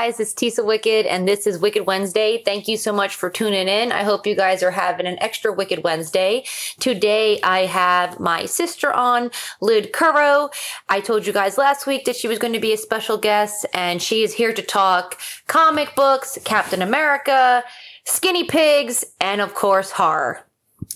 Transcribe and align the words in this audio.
Guys, 0.00 0.20
it's 0.20 0.32
Tisa 0.32 0.64
Wicked, 0.64 1.06
and 1.06 1.26
this 1.26 1.44
is 1.44 1.58
Wicked 1.58 1.84
Wednesday. 1.84 2.40
Thank 2.44 2.68
you 2.68 2.76
so 2.76 2.92
much 2.92 3.16
for 3.16 3.28
tuning 3.28 3.66
in. 3.66 3.90
I 3.90 4.04
hope 4.04 4.28
you 4.28 4.36
guys 4.36 4.62
are 4.62 4.70
having 4.70 5.06
an 5.06 5.20
extra 5.20 5.52
Wicked 5.52 5.82
Wednesday. 5.82 6.44
Today, 6.78 7.40
I 7.42 7.66
have 7.66 8.20
my 8.20 8.46
sister 8.46 8.92
on, 8.92 9.32
Lid 9.60 9.92
Kuro. 9.92 10.50
I 10.88 11.00
told 11.00 11.26
you 11.26 11.32
guys 11.32 11.58
last 11.58 11.84
week 11.84 12.04
that 12.04 12.14
she 12.14 12.28
was 12.28 12.38
going 12.38 12.52
to 12.52 12.60
be 12.60 12.72
a 12.72 12.76
special 12.76 13.18
guest, 13.18 13.66
and 13.74 14.00
she 14.00 14.22
is 14.22 14.34
here 14.34 14.52
to 14.52 14.62
talk 14.62 15.20
comic 15.48 15.96
books, 15.96 16.38
Captain 16.44 16.80
America, 16.80 17.64
skinny 18.04 18.44
pigs, 18.44 19.04
and 19.20 19.40
of 19.40 19.52
course, 19.52 19.90
horror. 19.90 20.47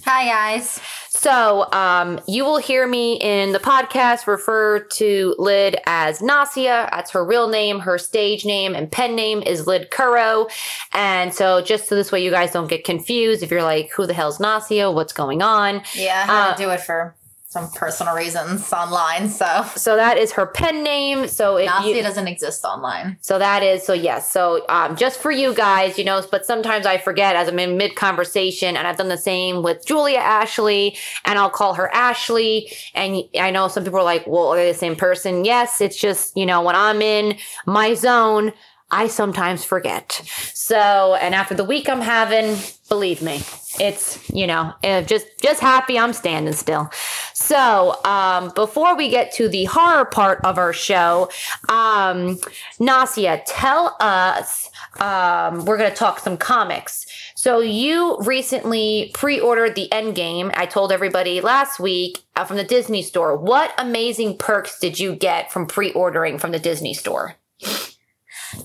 Hi, 0.05 0.25
guys. 0.27 0.81
So, 1.11 1.71
um, 1.73 2.19
you 2.27 2.45
will 2.45 2.57
hear 2.57 2.89
me 2.89 3.15
in 3.21 3.53
the 3.53 3.61
podcast 3.61 4.27
refer 4.27 4.81
to 4.81 5.37
Lid 5.39 5.77
as 5.87 6.19
Nasia. 6.19 6.91
That's 6.91 7.13
her 7.13 7.25
real 7.25 7.49
name. 7.49 7.79
Her 7.79 7.99
stage 7.99 8.45
name 8.45 8.75
and 8.75 8.91
pen 8.91 9.15
name 9.15 9.43
is 9.43 9.67
Lid 9.69 9.91
Kuro. 9.93 10.49
And 10.93 11.33
so, 11.33 11.61
just 11.63 11.89
so 11.89 11.95
this 11.95 12.11
way 12.11 12.25
you 12.25 12.31
guys 12.33 12.51
don't 12.53 12.69
get 12.69 12.85
confused, 12.85 13.43
if 13.45 13.51
you're 13.51 13.63
like, 13.63 13.93
who 13.93 14.07
the 14.07 14.15
hell's 14.15 14.39
Nasia? 14.39 14.93
What's 14.93 15.13
going 15.13 15.41
on? 15.43 15.83
Yeah, 15.95 16.25
I 16.27 16.33
had 16.33 16.49
Uh, 16.51 16.55
to 16.57 16.63
do 16.65 16.71
it 16.71 16.81
for 16.81 17.15
some 17.53 17.71
personal 17.73 18.15
reasons 18.15 18.73
online, 18.73 19.29
so 19.29 19.65
So, 19.77 19.95
that 19.97 20.17
is 20.17 20.33
her 20.33 20.47
pen 20.47 20.83
name. 20.83 21.29
So, 21.29 21.57
if 21.57 21.67
Nazi 21.67 21.91
you. 21.91 22.03
doesn't 22.03 22.27
exist 22.27 22.65
online. 22.65 23.19
So 23.21 23.39
that 23.39 23.63
is 23.63 23.85
so 23.85 23.93
yes. 23.93 24.31
So 24.33 24.65
um, 24.69 24.97
just 24.97 25.21
for 25.21 25.31
you 25.31 25.55
guys, 25.55 25.99
you 25.99 26.05
know, 26.05 26.23
but 26.31 26.47
sometimes 26.47 26.87
I 26.87 26.97
forget 26.99 27.37
as 27.37 27.49
I'm 27.49 27.59
in 27.59 27.77
mid 27.77 27.95
conversation, 27.95 28.77
and 28.77 28.87
I've 28.89 28.97
done 28.97 29.09
the 29.09 29.19
same 29.19 29.63
with 29.63 29.85
Julia 29.85 30.19
Ashley, 30.19 30.97
and 31.27 31.39
I'll 31.39 31.51
call 31.51 31.75
her 31.75 31.93
Ashley. 31.95 32.73
And 32.95 33.23
I 33.39 33.51
know 33.51 33.69
some 33.69 33.85
people 33.85 33.99
are 34.01 34.05
like, 34.05 34.27
"Well, 34.27 34.49
are 34.49 34.57
they 34.57 34.73
the 34.73 34.79
same 34.79 34.97
person?" 34.97 35.45
Yes, 35.45 35.81
it's 35.81 35.97
just 35.97 36.37
you 36.37 36.47
know 36.47 36.63
when 36.63 36.75
I'm 36.75 37.03
in 37.03 37.37
my 37.67 37.95
zone, 37.95 38.53
I 38.91 39.09
sometimes 39.09 39.65
forget. 39.65 40.23
So 40.55 41.15
and 41.21 41.35
after 41.35 41.55
the 41.55 41.65
week 41.65 41.89
I'm 41.89 42.01
having, 42.01 42.57
believe 42.89 43.21
me, 43.23 43.43
it's 43.81 44.29
you 44.31 44.47
know 44.47 44.73
eh, 44.83 45.03
just 45.03 45.27
just 45.43 45.61
happy 45.61 45.99
I'm 45.99 46.13
standing 46.13 46.55
still. 46.55 46.91
So 47.35 48.03
um, 48.05 48.53
before 48.55 48.97
we 48.97 49.09
get 49.09 49.33
to 49.33 49.49
the 49.49 49.65
horror 49.65 50.05
part 50.05 50.41
of 50.45 50.59
our 50.59 50.73
show, 50.73 51.31
um, 51.69 52.39
Nasia, 52.81 53.43
tell 53.47 53.97
us. 54.01 54.71
Um, 55.01 55.65
we're 55.65 55.79
gonna 55.79 55.95
talk 55.95 56.19
some 56.19 56.37
comics. 56.37 57.07
So 57.35 57.61
you 57.61 58.19
recently 58.21 59.11
pre-ordered 59.15 59.75
the 59.75 59.89
Endgame. 59.91 60.53
I 60.55 60.67
told 60.67 60.93
everybody 60.93 61.41
last 61.41 61.81
week 61.81 62.19
uh, 62.37 62.45
from 62.45 62.57
the 62.57 62.65
Disney 62.65 63.03
Store. 63.03 63.37
What 63.37 63.75
amazing 63.79 64.39
perks 64.39 64.79
did 64.79 65.01
you 65.01 65.17
get 65.17 65.51
from 65.51 65.67
pre-ordering 65.67 66.39
from 66.39 66.53
the 66.53 66.59
Disney 66.59 66.95
Store? 66.95 67.37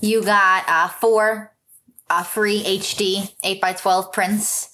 You 0.00 0.22
got 0.22 0.64
uh, 0.68 0.88
four 0.88 1.54
uh, 2.10 2.22
free 2.22 2.62
HD 2.62 3.32
8x12 3.42 4.12
prints, 4.12 4.70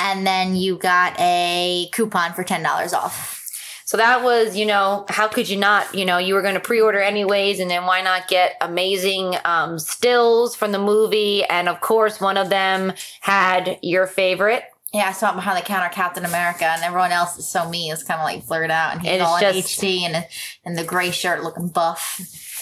and 0.00 0.26
then 0.26 0.56
you 0.56 0.76
got 0.76 1.14
a 1.20 1.88
coupon 1.92 2.32
for 2.32 2.42
$10 2.42 2.92
off. 2.94 3.36
So 3.84 3.96
that 3.96 4.22
was, 4.22 4.56
you 4.56 4.66
know, 4.66 5.04
how 5.08 5.26
could 5.26 5.48
you 5.48 5.56
not, 5.58 5.94
you 5.94 6.04
know, 6.04 6.18
you 6.18 6.34
were 6.34 6.42
going 6.42 6.54
to 6.54 6.60
pre-order 6.60 7.00
anyways, 7.00 7.58
and 7.58 7.68
then 7.68 7.86
why 7.86 8.00
not 8.02 8.28
get 8.28 8.56
amazing 8.60 9.34
um, 9.44 9.78
stills 9.80 10.54
from 10.54 10.70
the 10.70 10.78
movie? 10.78 11.44
And 11.44 11.68
of 11.68 11.80
course, 11.80 12.20
one 12.20 12.36
of 12.36 12.50
them 12.50 12.92
had 13.20 13.78
your 13.82 14.06
favorite. 14.06 14.62
Yeah, 14.94 15.08
I 15.08 15.12
saw 15.12 15.32
it 15.32 15.34
behind 15.34 15.58
the 15.58 15.66
counter 15.66 15.92
Captain 15.92 16.24
America, 16.24 16.64
and 16.66 16.82
everyone 16.82 17.12
else 17.12 17.36
is 17.38 17.48
so 17.48 17.68
mean. 17.68 17.92
It's 17.92 18.02
kind 18.04 18.20
of 18.20 18.24
like 18.24 18.46
blurred 18.46 18.70
out, 18.70 18.92
and 18.92 19.02
he's 19.02 19.20
all 19.20 19.36
in 19.36 19.42
just- 19.42 19.80
HD 19.80 20.02
and 20.02 20.26
and 20.64 20.78
the 20.78 20.84
gray 20.84 21.10
shirt 21.10 21.42
looking 21.42 21.68
buff. 21.68 22.20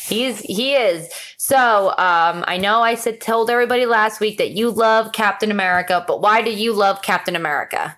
He's 0.09 0.41
he 0.41 0.75
is. 0.75 1.09
So 1.37 1.89
um, 1.91 2.45
I 2.47 2.57
know 2.57 2.81
I 2.81 2.95
said 2.95 3.21
told 3.21 3.51
everybody 3.51 3.85
last 3.85 4.21
week 4.21 4.39
that 4.39 4.53
you 4.53 4.71
love 4.71 5.13
Captain 5.13 5.51
America, 5.51 6.05
but 6.07 6.21
why 6.21 6.43
do 6.43 6.51
you 6.51 6.73
love 6.73 7.03
Captain 7.03 7.37
America? 7.37 7.97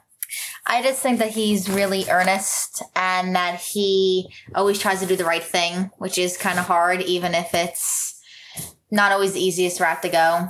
I 0.66 0.82
just 0.82 1.02
think 1.02 1.18
that 1.18 1.30
he's 1.30 1.68
really 1.68 2.04
earnest 2.10 2.82
and 2.94 3.34
that 3.34 3.60
he 3.60 4.32
always 4.54 4.78
tries 4.78 5.00
to 5.00 5.06
do 5.06 5.16
the 5.16 5.24
right 5.24 5.42
thing, 5.42 5.90
which 5.98 6.18
is 6.18 6.36
kind 6.36 6.58
of 6.58 6.66
hard, 6.66 7.00
even 7.02 7.34
if 7.34 7.54
it's 7.54 8.20
not 8.90 9.12
always 9.12 9.32
the 9.32 9.40
easiest 9.40 9.80
route 9.80 10.02
to 10.02 10.08
go. 10.08 10.48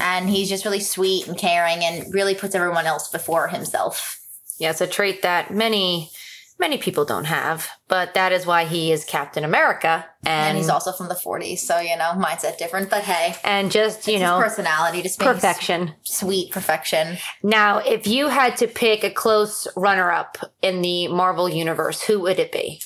And 0.00 0.28
he's 0.28 0.48
just 0.48 0.64
really 0.64 0.80
sweet 0.80 1.28
and 1.28 1.38
caring 1.38 1.84
and 1.84 2.12
really 2.12 2.34
puts 2.34 2.54
everyone 2.54 2.86
else 2.86 3.08
before 3.08 3.48
himself. 3.48 4.20
Yeah, 4.58 4.70
it's 4.70 4.80
a 4.80 4.86
trait 4.86 5.22
that 5.22 5.52
many 5.52 6.10
many 6.58 6.78
people 6.78 7.04
don't 7.04 7.24
have, 7.24 7.68
but 7.86 8.14
that 8.14 8.32
is 8.32 8.44
why 8.46 8.64
he 8.64 8.90
is 8.92 9.04
Captain 9.04 9.44
America, 9.44 10.06
and, 10.24 10.48
And 10.48 10.58
he's 10.58 10.68
also 10.68 10.92
from 10.92 11.08
the 11.08 11.14
40s, 11.14 11.58
so, 11.58 11.78
you 11.78 11.96
know, 11.96 12.12
mindset 12.16 12.58
different. 12.58 12.90
But 12.90 13.04
hey, 13.04 13.36
and 13.44 13.70
just 13.70 14.08
you 14.08 14.18
know 14.18 14.38
personality, 14.38 15.02
just 15.02 15.20
perfection. 15.20 15.94
sweet 16.02 16.50
perfection. 16.52 17.18
Now, 17.42 17.78
if 17.78 18.06
you 18.06 18.28
had 18.28 18.56
to 18.58 18.66
pick 18.66 19.04
a 19.04 19.10
close 19.10 19.68
runner 19.76 20.10
up 20.10 20.38
in 20.62 20.82
the 20.82 21.08
Marvel 21.08 21.48
universe, 21.48 22.02
who 22.02 22.20
would 22.20 22.38
it 22.38 22.52
be? 22.52 22.80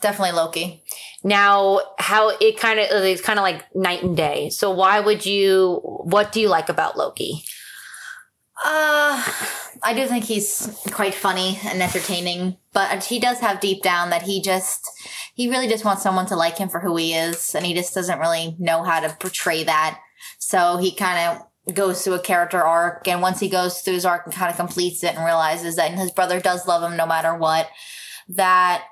Definitely 0.00 0.36
Loki. 0.36 0.84
Now, 1.24 1.80
how 1.98 2.36
it 2.38 2.58
kind 2.58 2.78
of 2.78 2.86
it's 2.90 3.20
kind 3.20 3.38
of 3.38 3.42
like 3.42 3.64
night 3.74 4.02
and 4.02 4.16
day. 4.16 4.50
So, 4.50 4.70
why 4.70 5.00
would 5.00 5.26
you? 5.26 5.80
What 5.82 6.30
do 6.32 6.40
you 6.40 6.48
like 6.48 6.68
about 6.68 6.96
Loki? 6.96 7.42
Uh, 8.64 9.22
I 9.82 9.94
do 9.94 10.06
think 10.06 10.24
he's 10.24 10.76
quite 10.92 11.14
funny 11.14 11.58
and 11.64 11.82
entertaining, 11.82 12.56
but 12.72 13.04
he 13.04 13.18
does 13.18 13.40
have 13.40 13.60
deep 13.60 13.82
down 13.82 14.10
that 14.10 14.22
he 14.22 14.40
just, 14.42 14.88
he 15.34 15.48
really 15.48 15.68
just 15.68 15.84
wants 15.84 16.02
someone 16.02 16.26
to 16.26 16.36
like 16.36 16.58
him 16.58 16.68
for 16.68 16.80
who 16.80 16.96
he 16.96 17.14
is, 17.14 17.54
and 17.54 17.64
he 17.64 17.74
just 17.74 17.94
doesn't 17.94 18.18
really 18.18 18.56
know 18.58 18.82
how 18.82 19.00
to 19.00 19.16
portray 19.20 19.64
that. 19.64 20.00
So 20.38 20.76
he 20.76 20.94
kind 20.94 21.40
of 21.66 21.74
goes 21.74 22.02
through 22.02 22.14
a 22.14 22.20
character 22.20 22.62
arc, 22.62 23.06
and 23.08 23.20
once 23.20 23.40
he 23.40 23.48
goes 23.48 23.80
through 23.80 23.94
his 23.94 24.04
arc 24.04 24.26
and 24.26 24.34
kind 24.34 24.50
of 24.50 24.56
completes 24.56 25.02
it 25.04 25.14
and 25.14 25.24
realizes 25.24 25.76
that 25.76 25.92
his 25.92 26.10
brother 26.10 26.40
does 26.40 26.66
love 26.66 26.82
him 26.88 26.96
no 26.96 27.06
matter 27.06 27.34
what, 27.34 27.68
that 28.28 28.84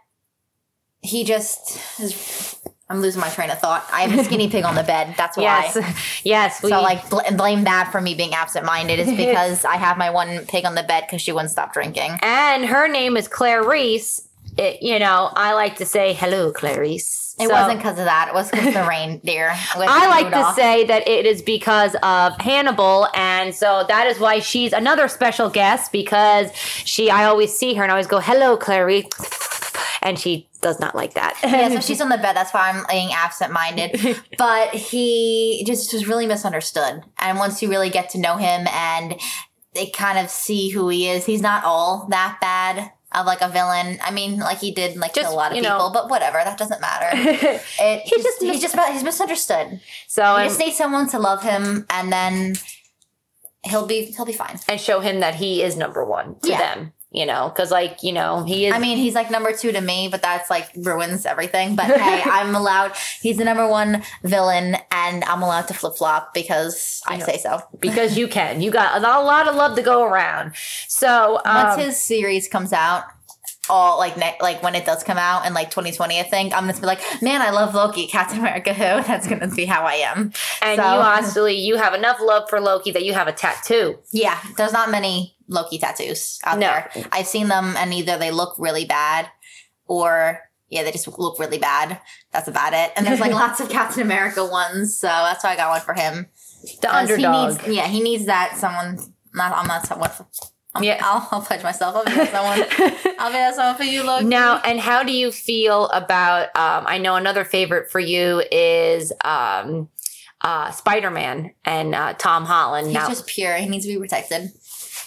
he 1.01 1.25
just 1.25 1.79
is. 2.01 2.44
I'm 2.91 3.01
losing 3.01 3.21
my 3.21 3.31
train 3.31 3.49
of 3.51 3.59
thought. 3.59 3.87
I 3.93 4.03
have 4.03 4.19
a 4.19 4.25
skinny 4.25 4.49
pig 4.51 4.65
on 4.65 4.75
the 4.75 4.83
bed. 4.83 5.15
That's 5.17 5.37
why. 5.39 5.43
Yes, 5.75 6.21
yes. 6.25 6.63
We, 6.63 6.69
So 6.71 6.83
like 6.83 7.09
bl- 7.09 7.21
blame 7.37 7.65
that 7.65 7.91
for 7.91 8.01
me 8.01 8.15
being 8.15 8.35
absent-minded 8.35 8.99
is 8.99 9.09
because 9.17 9.65
I 9.65 9.77
have 9.77 9.97
my 9.97 10.11
one 10.11 10.45
pig 10.47 10.67
on 10.67 10.75
the 10.75 10.83
bed 10.83 11.05
because 11.07 11.23
she 11.23 11.33
wouldn't 11.33 11.51
stop 11.51 11.73
drinking. 11.73 12.19
and 12.23 12.67
her 12.67 12.87
name 12.89 13.17
is 13.17 13.27
Clarice. 13.27 14.29
It, 14.57 14.83
you 14.83 14.99
know, 15.01 15.31
I 15.35 15.55
like 15.55 15.77
to 15.79 15.87
say 15.87 16.13
hello, 16.13 16.53
Clarice. 16.53 17.35
It 17.41 17.49
So- 17.49 17.53
wasn't 17.55 17.79
because 17.79 17.99
of 17.99 18.05
that. 18.05 18.29
It 18.29 18.35
was 18.35 18.49
because 18.51 18.69
of 18.69 18.75
the 18.75 18.85
reindeer. 18.87 19.51
I 19.75 20.07
like 20.09 20.27
Rudolph. 20.27 20.55
to 20.55 20.61
say 20.63 20.85
that 20.85 21.09
it 21.09 21.27
is 21.27 21.43
because 21.43 21.97
of 22.05 22.39
Hannibal, 22.39 23.09
and 23.15 23.53
so 23.53 23.85
that 23.89 24.07
is 24.07 24.21
why 24.21 24.39
she's 24.39 24.73
another 24.73 25.09
special 25.09 25.49
guest 25.51 25.91
because 25.91 26.55
she. 26.55 27.11
I 27.11 27.25
always 27.25 27.59
see 27.59 27.75
her 27.75 27.83
and 27.83 27.91
I 27.91 27.95
always 27.95 28.07
go, 28.07 28.21
"Hello, 28.21 28.57
Clarice," 28.57 29.07
and 30.05 30.17
she 30.19 30.49
does 30.61 30.79
not 30.79 30.95
like 30.95 31.15
that. 31.15 31.37
yeah, 31.43 31.69
so 31.71 31.81
she's 31.87 32.01
on 32.01 32.11
the 32.11 32.19
bed. 32.19 32.37
That's 32.37 32.53
why 32.55 32.71
I'm 32.71 32.85
being 32.89 33.11
absent-minded. 33.13 34.21
But 34.39 34.75
he 34.75 35.65
just 35.67 35.93
was 35.93 36.07
really 36.07 36.27
misunderstood. 36.27 37.03
And 37.19 37.39
once 37.39 37.61
you 37.63 37.69
really 37.71 37.91
get 37.91 38.11
to 38.11 38.19
know 38.19 38.37
him 38.37 38.67
and 38.69 39.19
they 39.75 39.87
kind 39.87 40.19
of 40.19 40.31
see 40.31 40.69
who 40.69 40.89
he 40.89 41.09
is, 41.09 41.25
he's 41.27 41.41
not 41.43 41.65
all 41.65 42.07
that 42.11 42.39
bad 42.41 42.93
of 43.13 43.27
like 43.27 43.41
a 43.43 43.49
villain. 43.49 43.99
I 44.03 44.11
mean, 44.11 44.39
like 44.39 44.59
he 44.59 44.73
did 44.73 44.97
like 44.97 45.15
Just, 45.15 45.27
kill 45.27 45.35
a 45.35 45.37
lot 45.37 45.53
of 45.53 45.59
people, 45.59 45.71
know- 45.79 45.91
but 45.93 46.11
whatever. 46.11 46.39
That 46.45 46.59
doesn't 46.59 46.81
matter. 46.81 47.09
It, 47.17 48.01
He 48.03 48.11
he's 48.17 48.25
just 48.25 48.41
just 48.41 48.43
he's 48.53 48.61
just 48.61 48.75
about, 48.75 48.93
he's 48.93 49.05
misunderstood. 49.05 49.81
so 50.09 50.23
You 50.23 50.37
and, 50.43 50.49
just 50.51 50.59
need 50.61 50.75
someone 50.75 51.09
to 51.11 51.19
love 51.19 51.43
him, 51.43 51.87
and 51.91 52.13
then 52.13 52.55
he'll 53.65 53.87
be 53.87 54.07
he'll 54.07 54.27
be 54.27 54.33
fine. 54.33 54.59
and 54.69 54.81
show 54.81 55.01
him 55.01 55.21
that 55.21 55.37
he 55.37 55.63
is 55.63 55.77
number 55.77 56.05
one 56.05 56.37
to 56.43 56.49
Yeah. 56.51 56.59
them. 56.75 56.93
You 57.15 57.27
know, 57.27 57.49
because 57.49 57.71
like 57.71 58.03
you 58.03 58.13
know 58.13 58.43
he 58.43 58.67
is. 58.67 58.75
I 58.75 58.81
mean, 58.81 58.99
he's 58.99 59.15
like 59.15 59.31
number 59.31 59.53
two 59.53 59.71
to 59.71 59.81
me, 59.81 60.09
but 60.11 60.21
that's 60.21 60.51
like 60.51 60.69
ruins 60.77 61.25
everything. 61.25 61.77
But 61.77 61.87
hey, 62.01 62.23
I'm 62.29 62.57
allowed. 62.57 62.93
He's 63.23 63.37
the 63.37 63.45
number 63.45 63.69
one 63.69 64.03
villain, 64.25 64.77
and 64.91 65.23
I'm 65.25 65.41
allowed 65.41 65.69
to 65.69 65.75
flip 65.75 65.95
flop 65.95 66.35
because 66.35 67.01
I 67.07 67.21
say 67.21 67.39
so. 67.39 67.61
because 67.79 68.19
you 68.19 68.27
can. 68.27 68.61
You 68.61 68.73
got 68.73 68.99
a 68.99 69.01
lot 69.01 69.47
of 69.47 69.55
love 69.55 69.77
to 69.77 69.83
go 69.83 70.03
around. 70.03 70.57
So 70.89 71.41
um, 71.45 71.69
Once 71.69 71.81
his 71.83 71.97
series 71.97 72.49
comes 72.49 72.73
out, 72.73 73.05
all 73.71 73.97
like 73.99 74.17
ne- 74.17 74.37
like 74.41 74.63
when 74.65 74.75
it 74.75 74.85
does 74.85 75.05
come 75.05 75.17
out 75.17 75.47
in 75.47 75.55
like 75.55 75.71
2020, 75.71 76.19
I 76.19 76.23
think 76.25 76.53
I'm 76.53 76.67
gonna 76.67 76.81
be 76.81 76.85
like, 76.87 77.01
man, 77.23 77.41
I 77.43 77.51
love 77.51 77.77
Loki, 77.77 78.07
Captain 78.09 78.41
America. 78.41 78.75
Who? 78.75 78.83
That's 79.07 79.29
gonna 79.29 79.49
be 79.49 79.65
how 79.67 79.85
I 79.85 79.95
am. 79.95 80.33
And 80.61 80.81
So- 80.81 80.83
you 80.83 81.01
honestly, 81.01 81.55
you 81.61 81.77
have 81.77 81.95
enough 81.95 82.19
love 82.21 82.51
for 82.51 82.61
Loki 82.61 82.91
that 82.91 83.05
you 83.05 83.13
have 83.15 83.29
a 83.29 83.33
tattoo. 83.33 83.99
Yeah, 84.11 84.39
there's 84.57 84.73
not 84.73 84.91
many 84.91 85.34
Loki 85.49 85.79
tattoos 85.79 86.39
out 86.45 86.59
No. 86.59 86.67
there. 86.67 86.91
I've 87.13 87.27
seen 87.27 87.49
them, 87.49 87.75
and 87.77 87.93
either 87.95 88.17
they 88.19 88.31
look 88.31 88.55
really 88.59 88.85
bad, 88.85 89.29
or 89.87 90.41
yeah, 90.71 90.83
they 90.83 90.91
just 90.93 91.07
look 91.19 91.39
really 91.39 91.59
bad. 91.59 92.01
That's 92.33 92.49
about 92.49 92.73
it. 92.73 92.93
And 92.97 93.07
there's 93.07 93.21
like 93.21 93.33
lots 93.45 93.61
of 93.61 93.69
Captain 93.69 94.03
America 94.03 94.45
ones, 94.45 94.97
so 94.97 95.07
that's 95.07 95.45
why 95.45 95.51
I 95.53 95.57
got 95.57 95.71
one 95.71 95.81
for 95.83 95.95
him. 95.95 96.27
The 96.81 96.95
underdog. 96.95 97.19
He 97.61 97.67
needs, 97.69 97.77
yeah, 97.77 97.87
he 97.87 98.01
needs 98.03 98.27
that. 98.27 98.57
Someone. 98.57 98.99
Not. 99.35 99.53
I'm 99.57 99.67
not 99.67 99.87
someone. 99.87 100.11
I'm, 100.75 100.83
Yeah. 100.83 100.99
I'll, 101.03 101.29
I'll 101.31 101.41
pledge 101.43 101.63
myself. 101.63 101.95
I'll 101.97 102.05
be 102.05 102.13
that 102.13 102.31
someone. 102.33 103.17
I'll 103.19 103.29
be 103.31 103.35
that 103.35 103.55
someone 103.55 103.77
for 103.77 103.83
you, 103.85 104.03
Loki. 104.03 104.25
Now, 104.25 104.61
and 104.65 104.81
how 104.81 105.03
do 105.03 105.13
you 105.13 105.31
feel 105.31 105.89
about? 105.89 106.45
Um, 106.57 106.85
I 106.87 106.99
know 106.99 107.17
another 107.17 107.45
favorite 107.45 107.91
for 107.91 108.01
you 108.01 108.43
is 108.51 109.13
um, 109.25 109.89
uh, 110.41 110.71
Spider 110.71 111.11
Man 111.11 111.53
and 111.65 111.95
uh, 111.95 112.15
Tom 112.15 112.45
Holland. 112.47 112.87
he's 112.89 112.95
now 112.95 113.09
just 113.09 113.27
pure. 113.27 113.55
He 113.57 113.69
needs 113.69 113.85
to 113.87 113.93
be 113.93 113.99
protected. 113.99 114.51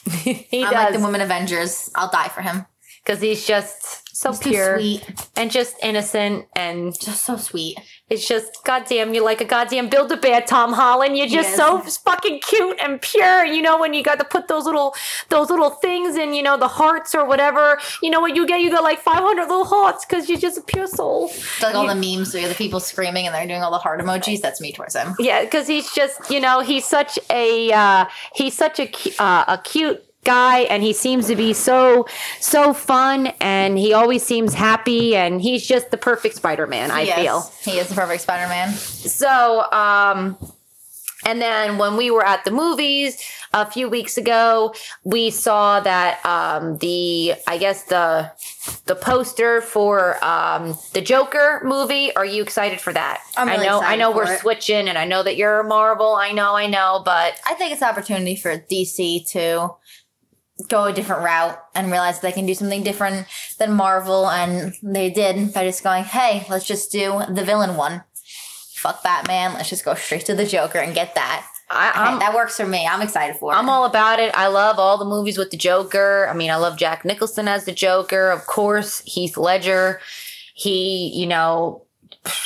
he 0.23 0.63
I'm 0.63 0.73
like 0.73 0.93
the 0.93 0.99
woman 0.99 1.21
Avengers. 1.21 1.89
I'll 1.95 2.09
die 2.09 2.29
for 2.29 2.41
him. 2.41 2.65
Because 3.07 3.21
he's 3.21 3.45
just 3.47 4.03
so 4.17 4.31
He's 4.31 4.39
pure 4.39 4.79
sweet. 4.79 5.05
and 5.37 5.49
just 5.51 5.75
innocent, 5.83 6.47
and 6.55 6.91
Just 6.99 7.23
so 7.23 7.37
sweet. 7.37 7.77
it's 8.09 8.27
just 8.27 8.63
goddamn. 8.65 9.13
You're 9.13 9.23
like 9.23 9.41
a 9.41 9.45
goddamn 9.45 9.89
build 9.89 10.11
a 10.11 10.17
bear, 10.17 10.41
Tom 10.41 10.73
Holland. 10.73 11.15
You're 11.15 11.27
just 11.27 11.49
Yes. 11.49 11.55
so 11.57 11.79
fucking 12.03 12.39
cute 12.39 12.79
and 12.81 12.99
pure. 12.99 13.45
You 13.45 13.61
know 13.61 13.77
when 13.79 13.93
you 13.93 14.01
got 14.03 14.17
to 14.17 14.25
put 14.25 14.47
those 14.47 14.65
little 14.65 14.95
those 15.29 15.51
little 15.51 15.69
things 15.69 16.15
in, 16.15 16.33
you 16.33 16.41
know 16.41 16.57
the 16.57 16.67
hearts 16.67 17.13
or 17.13 17.25
whatever. 17.25 17.79
You 18.01 18.09
know 18.09 18.19
what 18.19 18.35
you 18.35 18.47
get? 18.47 18.59
You 18.61 18.71
got 18.71 18.81
like 18.83 18.99
500 18.99 19.43
little 19.43 19.65
hearts 19.65 20.03
because 20.03 20.27
you're 20.27 20.39
just 20.39 20.57
a 20.57 20.61
pure 20.61 20.87
soul. 20.87 21.27
It's 21.31 21.61
like 21.61 21.75
all 21.75 21.85
the 21.87 21.93
memes 21.95 22.33
where 22.33 22.49
the 22.49 22.55
people 22.55 22.79
screaming 22.79 23.27
and 23.27 23.35
they're 23.35 23.47
doing 23.47 23.61
all 23.61 23.71
the 23.71 23.77
heart 23.77 24.01
emojis. 24.01 24.41
That's 24.41 24.59
me 24.59 24.71
towards 24.73 24.95
him. 24.95 25.15
Yeah, 25.19 25.43
because 25.43 25.67
he's 25.67 25.93
just 25.93 26.31
you 26.31 26.39
know 26.39 26.61
he's 26.61 26.85
such 26.85 27.19
a 27.29 27.71
uh, 27.71 28.05
he's 28.33 28.55
such 28.57 28.79
a 28.79 28.89
uh, 29.19 29.43
a 29.47 29.61
cute 29.63 30.03
guy, 30.23 30.59
and 30.61 30.83
he 30.83 30.93
seems 30.93 31.27
to 31.27 31.35
be 31.35 31.53
so 31.53 32.07
so 32.39 32.73
fun, 32.73 33.27
and 33.41 33.77
he 33.77 33.93
always 33.93 34.23
seems 34.23 34.53
happy, 34.53 35.15
and 35.15 35.41
he's 35.41 35.65
just 35.65 35.91
the 35.91 35.97
perfect 35.97 36.35
Spider 36.35 36.67
Man. 36.67 36.91
I 36.91 37.01
Yes, 37.01 37.19
feel 37.19 37.71
he 37.73 37.79
is 37.79 37.89
the 37.89 37.95
perfect 37.95 38.21
Spider 38.23 38.47
Man. 38.47 38.73
so. 38.73 39.71
um 39.71 40.37
and 41.25 41.41
then 41.41 41.77
when 41.79 41.97
we 41.97 42.11
were 42.11 42.23
at 42.25 42.45
the 42.45 42.51
movies 42.51 43.17
a 43.51 43.69
few 43.69 43.89
weeks 43.89 44.17
ago, 44.17 44.73
we 45.03 45.31
saw 45.31 45.79
that 45.79 46.23
um, 46.25 46.77
the 46.77 47.33
I 47.47 47.57
guess 47.57 47.83
the 47.83 48.31
the 48.85 48.95
poster 48.95 49.59
for 49.61 50.23
um, 50.23 50.77
the 50.93 51.01
Joker 51.01 51.61
movie. 51.65 52.15
Are 52.15 52.23
you 52.25 52.43
excited 52.43 52.79
for 52.79 52.93
that? 52.93 53.19
I'm 53.35 53.47
really 53.49 53.67
I 53.67 53.69
know. 53.69 53.81
I 53.81 53.95
know 53.95 54.11
we're 54.11 54.31
it. 54.31 54.39
switching, 54.41 54.87
and 54.87 54.97
I 54.97 55.05
know 55.05 55.23
that 55.23 55.35
you're 55.37 55.63
Marvel. 55.63 56.13
I 56.15 56.31
know. 56.31 56.55
I 56.55 56.67
know. 56.67 57.01
But 57.03 57.41
I 57.45 57.55
think 57.55 57.73
it's 57.73 57.81
an 57.81 57.89
opportunity 57.89 58.35
for 58.35 58.51
DC 58.59 59.27
to 59.31 59.71
go 60.69 60.85
a 60.85 60.93
different 60.93 61.23
route 61.23 61.59
and 61.75 61.91
realize 61.91 62.19
they 62.19 62.31
can 62.31 62.45
do 62.45 62.53
something 62.53 62.83
different 62.83 63.27
than 63.59 63.73
Marvel, 63.73 64.29
and 64.29 64.73
they 64.81 65.09
did 65.09 65.53
by 65.53 65.65
just 65.65 65.83
going, 65.83 66.03
"Hey, 66.03 66.45
let's 66.49 66.65
just 66.65 66.91
do 66.91 67.21
the 67.29 67.43
villain 67.43 67.75
one." 67.75 68.03
Fuck 68.75 69.03
Batman. 69.03 69.53
Let's 69.53 69.69
just 69.69 69.85
go 69.85 69.95
straight 69.95 70.25
to 70.25 70.35
the 70.35 70.45
Joker 70.45 70.79
and 70.79 70.93
get 70.93 71.15
that. 71.15 71.45
I, 71.69 71.89
Okay, 71.89 72.19
that 72.19 72.33
works 72.33 72.55
for 72.55 72.65
me. 72.65 72.87
I'm 72.87 73.01
excited 73.01 73.35
for 73.37 73.51
it. 73.51 73.55
I'm 73.55 73.69
all 73.69 73.85
about 73.85 74.19
it. 74.19 74.33
I 74.33 74.47
love 74.47 74.79
all 74.79 74.97
the 74.97 75.05
movies 75.05 75.37
with 75.37 75.51
the 75.51 75.57
Joker. 75.57 76.27
I 76.29 76.33
mean, 76.33 76.49
I 76.49 76.55
love 76.55 76.77
Jack 76.77 77.03
Nicholson 77.03 77.47
as 77.47 77.65
the 77.65 77.73
Joker. 77.73 78.29
Of 78.31 78.45
course, 78.45 79.01
Heath 79.01 79.35
Ledger. 79.35 79.99
He, 80.53 81.11
you 81.13 81.27
know, 81.27 81.86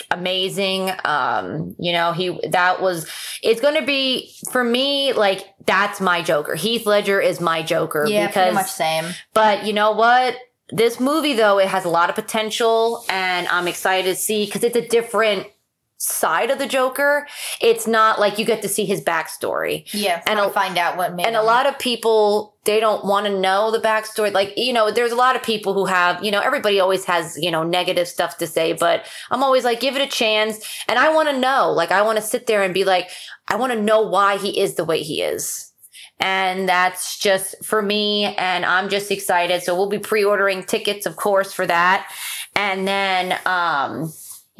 amazing. 0.09 0.91
Um, 1.05 1.75
you 1.79 1.91
know, 1.91 2.11
he 2.11 2.39
that 2.49 2.81
was 2.81 3.09
it's 3.43 3.61
going 3.61 3.79
to 3.79 3.85
be 3.85 4.33
for 4.51 4.63
me 4.63 5.13
like 5.13 5.45
that's 5.65 6.01
my 6.01 6.21
Joker. 6.21 6.55
Heath 6.55 6.85
Ledger 6.85 7.19
is 7.19 7.39
my 7.39 7.61
Joker 7.61 8.05
yeah, 8.07 8.27
because 8.27 8.43
pretty 8.43 8.55
much 8.55 8.71
same. 8.71 9.05
but 9.33 9.65
you 9.65 9.73
know 9.73 9.91
what? 9.91 10.35
This 10.69 10.99
movie 10.99 11.33
though, 11.33 11.59
it 11.59 11.67
has 11.67 11.85
a 11.85 11.89
lot 11.89 12.09
of 12.09 12.15
potential 12.15 13.03
and 13.09 13.47
I'm 13.47 13.67
excited 13.67 14.09
to 14.09 14.15
see 14.15 14.47
cuz 14.47 14.63
it's 14.63 14.75
a 14.75 14.87
different 14.87 15.47
side 16.01 16.49
of 16.49 16.57
the 16.57 16.65
Joker. 16.65 17.27
It's 17.61 17.85
not 17.85 18.19
like 18.19 18.39
you 18.39 18.45
get 18.45 18.61
to 18.63 18.67
see 18.67 18.85
his 18.85 19.01
backstory. 19.01 19.85
Yeah, 19.93 20.21
And 20.25 20.39
a- 20.39 20.49
find 20.49 20.77
out 20.77 20.97
what 20.97 21.13
made 21.15 21.27
and 21.27 21.35
a 21.35 21.43
lot 21.43 21.67
of 21.67 21.77
people 21.77 22.55
they 22.63 22.79
don't 22.79 23.05
want 23.05 23.25
to 23.27 23.39
know 23.39 23.71
the 23.71 23.79
backstory. 23.79 24.31
Like 24.33 24.53
you 24.57 24.73
know 24.73 24.89
there's 24.91 25.11
a 25.11 25.15
lot 25.15 25.35
of 25.35 25.43
people 25.43 25.73
who 25.73 25.85
have 25.85 26.23
you 26.23 26.31
know 26.31 26.39
everybody 26.41 26.79
always 26.79 27.05
has 27.05 27.37
you 27.37 27.51
know 27.51 27.63
negative 27.63 28.07
stuff 28.07 28.37
to 28.37 28.47
say 28.47 28.73
but 28.73 29.05
i'm 29.31 29.43
always 29.43 29.63
like 29.63 29.79
give 29.79 29.95
it 29.95 30.01
a 30.01 30.07
chance. 30.07 30.59
And 30.87 30.97
i 30.97 31.13
want 31.13 31.29
to 31.29 31.37
know 31.37 31.71
like 31.71 31.91
i 31.91 32.01
want 32.01 32.17
to 32.17 32.23
sit 32.23 32.47
there 32.47 32.63
and 32.63 32.73
be 32.73 32.83
like 32.83 33.09
i 33.47 33.55
want 33.55 33.71
to 33.73 33.81
know 33.81 34.01
why 34.01 34.37
he 34.37 34.59
is 34.59 34.75
the 34.75 34.85
way 34.85 35.03
he 35.03 35.21
is. 35.21 35.71
And 36.19 36.69
that's 36.69 37.17
just 37.19 37.63
for 37.63 37.81
me 37.81 38.35
and 38.37 38.65
i'm 38.65 38.89
just 38.89 39.11
excited. 39.11 39.61
So 39.63 39.75
we'll 39.75 39.89
be 39.89 39.99
pre-ordering 39.99 40.63
tickets 40.63 41.05
of 41.05 41.15
course 41.15 41.53
for 41.53 41.67
that. 41.67 42.11
And 42.55 42.87
then 42.87 43.37
um 43.45 44.11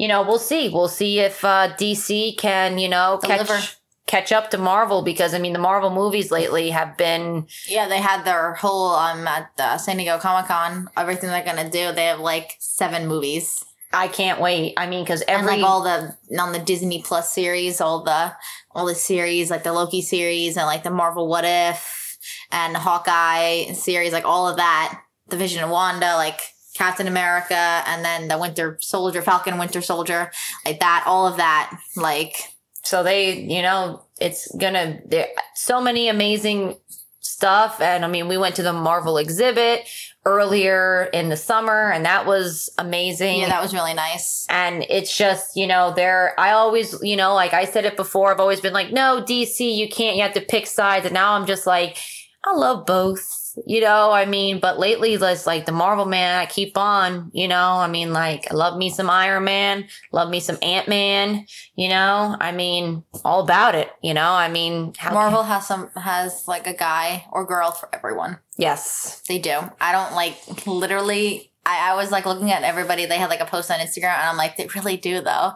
you 0.02 0.08
know 0.08 0.20
we'll 0.22 0.38
see 0.50 0.68
we'll 0.68 0.88
see 0.88 1.20
if 1.20 1.44
uh 1.44 1.68
dc 1.78 2.36
can 2.36 2.76
you 2.76 2.88
know 2.88 3.20
Deliver. 3.22 3.44
catch 3.54 3.76
catch 4.08 4.32
up 4.32 4.50
to 4.50 4.58
marvel 4.58 5.02
because 5.02 5.32
i 5.32 5.38
mean 5.38 5.52
the 5.52 5.60
marvel 5.60 5.90
movies 5.90 6.32
lately 6.32 6.70
have 6.70 6.96
been 6.96 7.46
Yeah, 7.68 7.86
they 7.86 8.00
had 8.00 8.24
their 8.24 8.54
whole 8.54 8.90
um 8.96 9.26
at 9.28 9.56
the 9.56 9.78
San 9.78 9.96
Diego 9.98 10.18
Comic 10.18 10.48
Con. 10.48 10.88
Everything 10.96 11.30
they're 11.30 11.44
gonna 11.44 11.70
do, 11.70 11.92
they 11.92 12.06
have 12.06 12.18
like 12.18 12.56
seven 12.58 13.06
movies, 13.06 13.64
i 13.92 14.08
can't 14.08 14.40
wait 14.40 14.74
i 14.76 14.86
mean 14.88 15.04
because 15.04 15.22
and 15.22 15.42
every 15.42 15.58
like 15.58 15.64
all 15.64 15.82
the 15.84 16.16
on 16.38 16.52
the 16.52 16.58
Disney 16.58 17.00
Plus 17.00 17.32
series, 17.32 17.80
all 17.80 18.02
the 18.02 18.32
all 18.74 18.86
the 18.86 18.94
series, 18.96 19.50
like 19.50 19.62
the 19.62 19.72
Loki 19.72 20.02
series, 20.02 20.56
and 20.56 20.66
like 20.66 20.82
the 20.82 20.90
Marvel 20.90 21.28
What 21.28 21.44
If 21.46 22.18
and 22.50 22.76
Hawkeye 22.76 23.72
series, 23.72 24.12
like 24.12 24.24
all 24.24 24.48
of 24.48 24.56
that, 24.56 25.00
the 25.28 25.36
Vision 25.36 25.62
of 25.62 25.70
Wanda, 25.70 26.16
like 26.16 26.40
Captain 26.74 27.06
America, 27.06 27.54
and 27.54 28.04
then 28.04 28.28
the 28.28 28.38
Winter 28.38 28.78
Soldier, 28.80 29.22
Falcon 29.22 29.58
Winter 29.58 29.80
Soldier, 29.80 30.30
like 30.64 30.80
that, 30.80 31.04
all 31.06 31.26
of 31.26 31.36
that, 31.36 31.78
like 31.96 32.52
so 32.82 33.02
they 33.02 33.38
you 33.38 33.62
know 33.62 34.04
it's 34.20 34.54
gonna 34.56 35.00
there 35.06 35.28
so 35.54 35.80
many 35.80 36.08
amazing 36.08 36.76
stuff 37.20 37.80
and 37.80 38.04
i 38.04 38.08
mean 38.08 38.26
we 38.26 38.36
went 38.36 38.56
to 38.56 38.62
the 38.62 38.72
marvel 38.72 39.16
exhibit 39.16 39.88
earlier 40.24 41.04
in 41.12 41.28
the 41.28 41.36
summer 41.36 41.90
and 41.90 42.04
that 42.04 42.26
was 42.26 42.70
amazing 42.78 43.40
yeah, 43.40 43.48
that 43.48 43.62
was 43.62 43.72
really 43.72 43.94
nice. 43.94 44.46
and 44.50 44.84
it's 44.88 45.16
just 45.16 45.56
you 45.56 45.66
know 45.66 45.92
there 45.94 46.38
i 46.38 46.50
always 46.50 47.00
you 47.02 47.16
know 47.16 47.34
like 47.34 47.52
i 47.54 47.64
said 47.64 47.84
it 47.84 47.96
before 47.96 48.32
i've 48.32 48.40
always 48.40 48.60
been 48.60 48.72
like 48.72 48.92
no 48.92 49.22
dc 49.22 49.58
you 49.60 49.88
can't 49.88 50.16
you 50.16 50.22
have 50.22 50.34
to 50.34 50.40
pick 50.40 50.66
sides 50.66 51.06
and 51.06 51.14
now 51.14 51.34
i'm 51.34 51.46
just 51.46 51.66
like 51.66 51.96
i 52.44 52.52
love 52.52 52.84
both 52.84 53.41
you 53.66 53.80
know 53.80 54.10
i 54.10 54.24
mean 54.24 54.58
but 54.60 54.78
lately 54.78 55.14
it's 55.14 55.46
like 55.46 55.66
the 55.66 55.72
marvel 55.72 56.04
man 56.06 56.38
i 56.38 56.46
keep 56.46 56.76
on 56.78 57.30
you 57.32 57.46
know 57.46 57.72
i 57.74 57.88
mean 57.88 58.12
like 58.12 58.50
i 58.50 58.54
love 58.54 58.76
me 58.76 58.90
some 58.90 59.10
iron 59.10 59.44
man 59.44 59.86
love 60.12 60.30
me 60.30 60.40
some 60.40 60.58
ant-man 60.62 61.44
you 61.76 61.88
know 61.88 62.36
i 62.40 62.52
mean 62.52 63.02
all 63.24 63.40
about 63.42 63.74
it 63.74 63.90
you 64.02 64.14
know 64.14 64.30
i 64.32 64.48
mean 64.48 64.92
how 64.98 65.12
Marvel 65.12 65.42
has 65.42 65.66
some 65.66 65.90
has 65.96 66.46
like 66.48 66.66
a 66.66 66.74
guy 66.74 67.24
or 67.32 67.44
girl 67.46 67.70
for 67.70 67.88
everyone. 67.94 68.38
yes 68.56 69.22
They 69.28 69.38
do. 69.38 69.58
I 69.80 69.92
don't 69.92 70.14
like 70.14 70.66
literally. 70.66 71.51
I, 71.64 71.92
I 71.92 71.94
was 71.94 72.10
like 72.10 72.26
looking 72.26 72.50
at 72.50 72.64
everybody. 72.64 73.06
They 73.06 73.18
had 73.18 73.30
like 73.30 73.40
a 73.40 73.46
post 73.46 73.70
on 73.70 73.78
Instagram, 73.78 74.14
and 74.18 74.28
I'm 74.30 74.36
like, 74.36 74.56
they 74.56 74.66
really 74.74 74.96
do 74.96 75.20
though. 75.20 75.52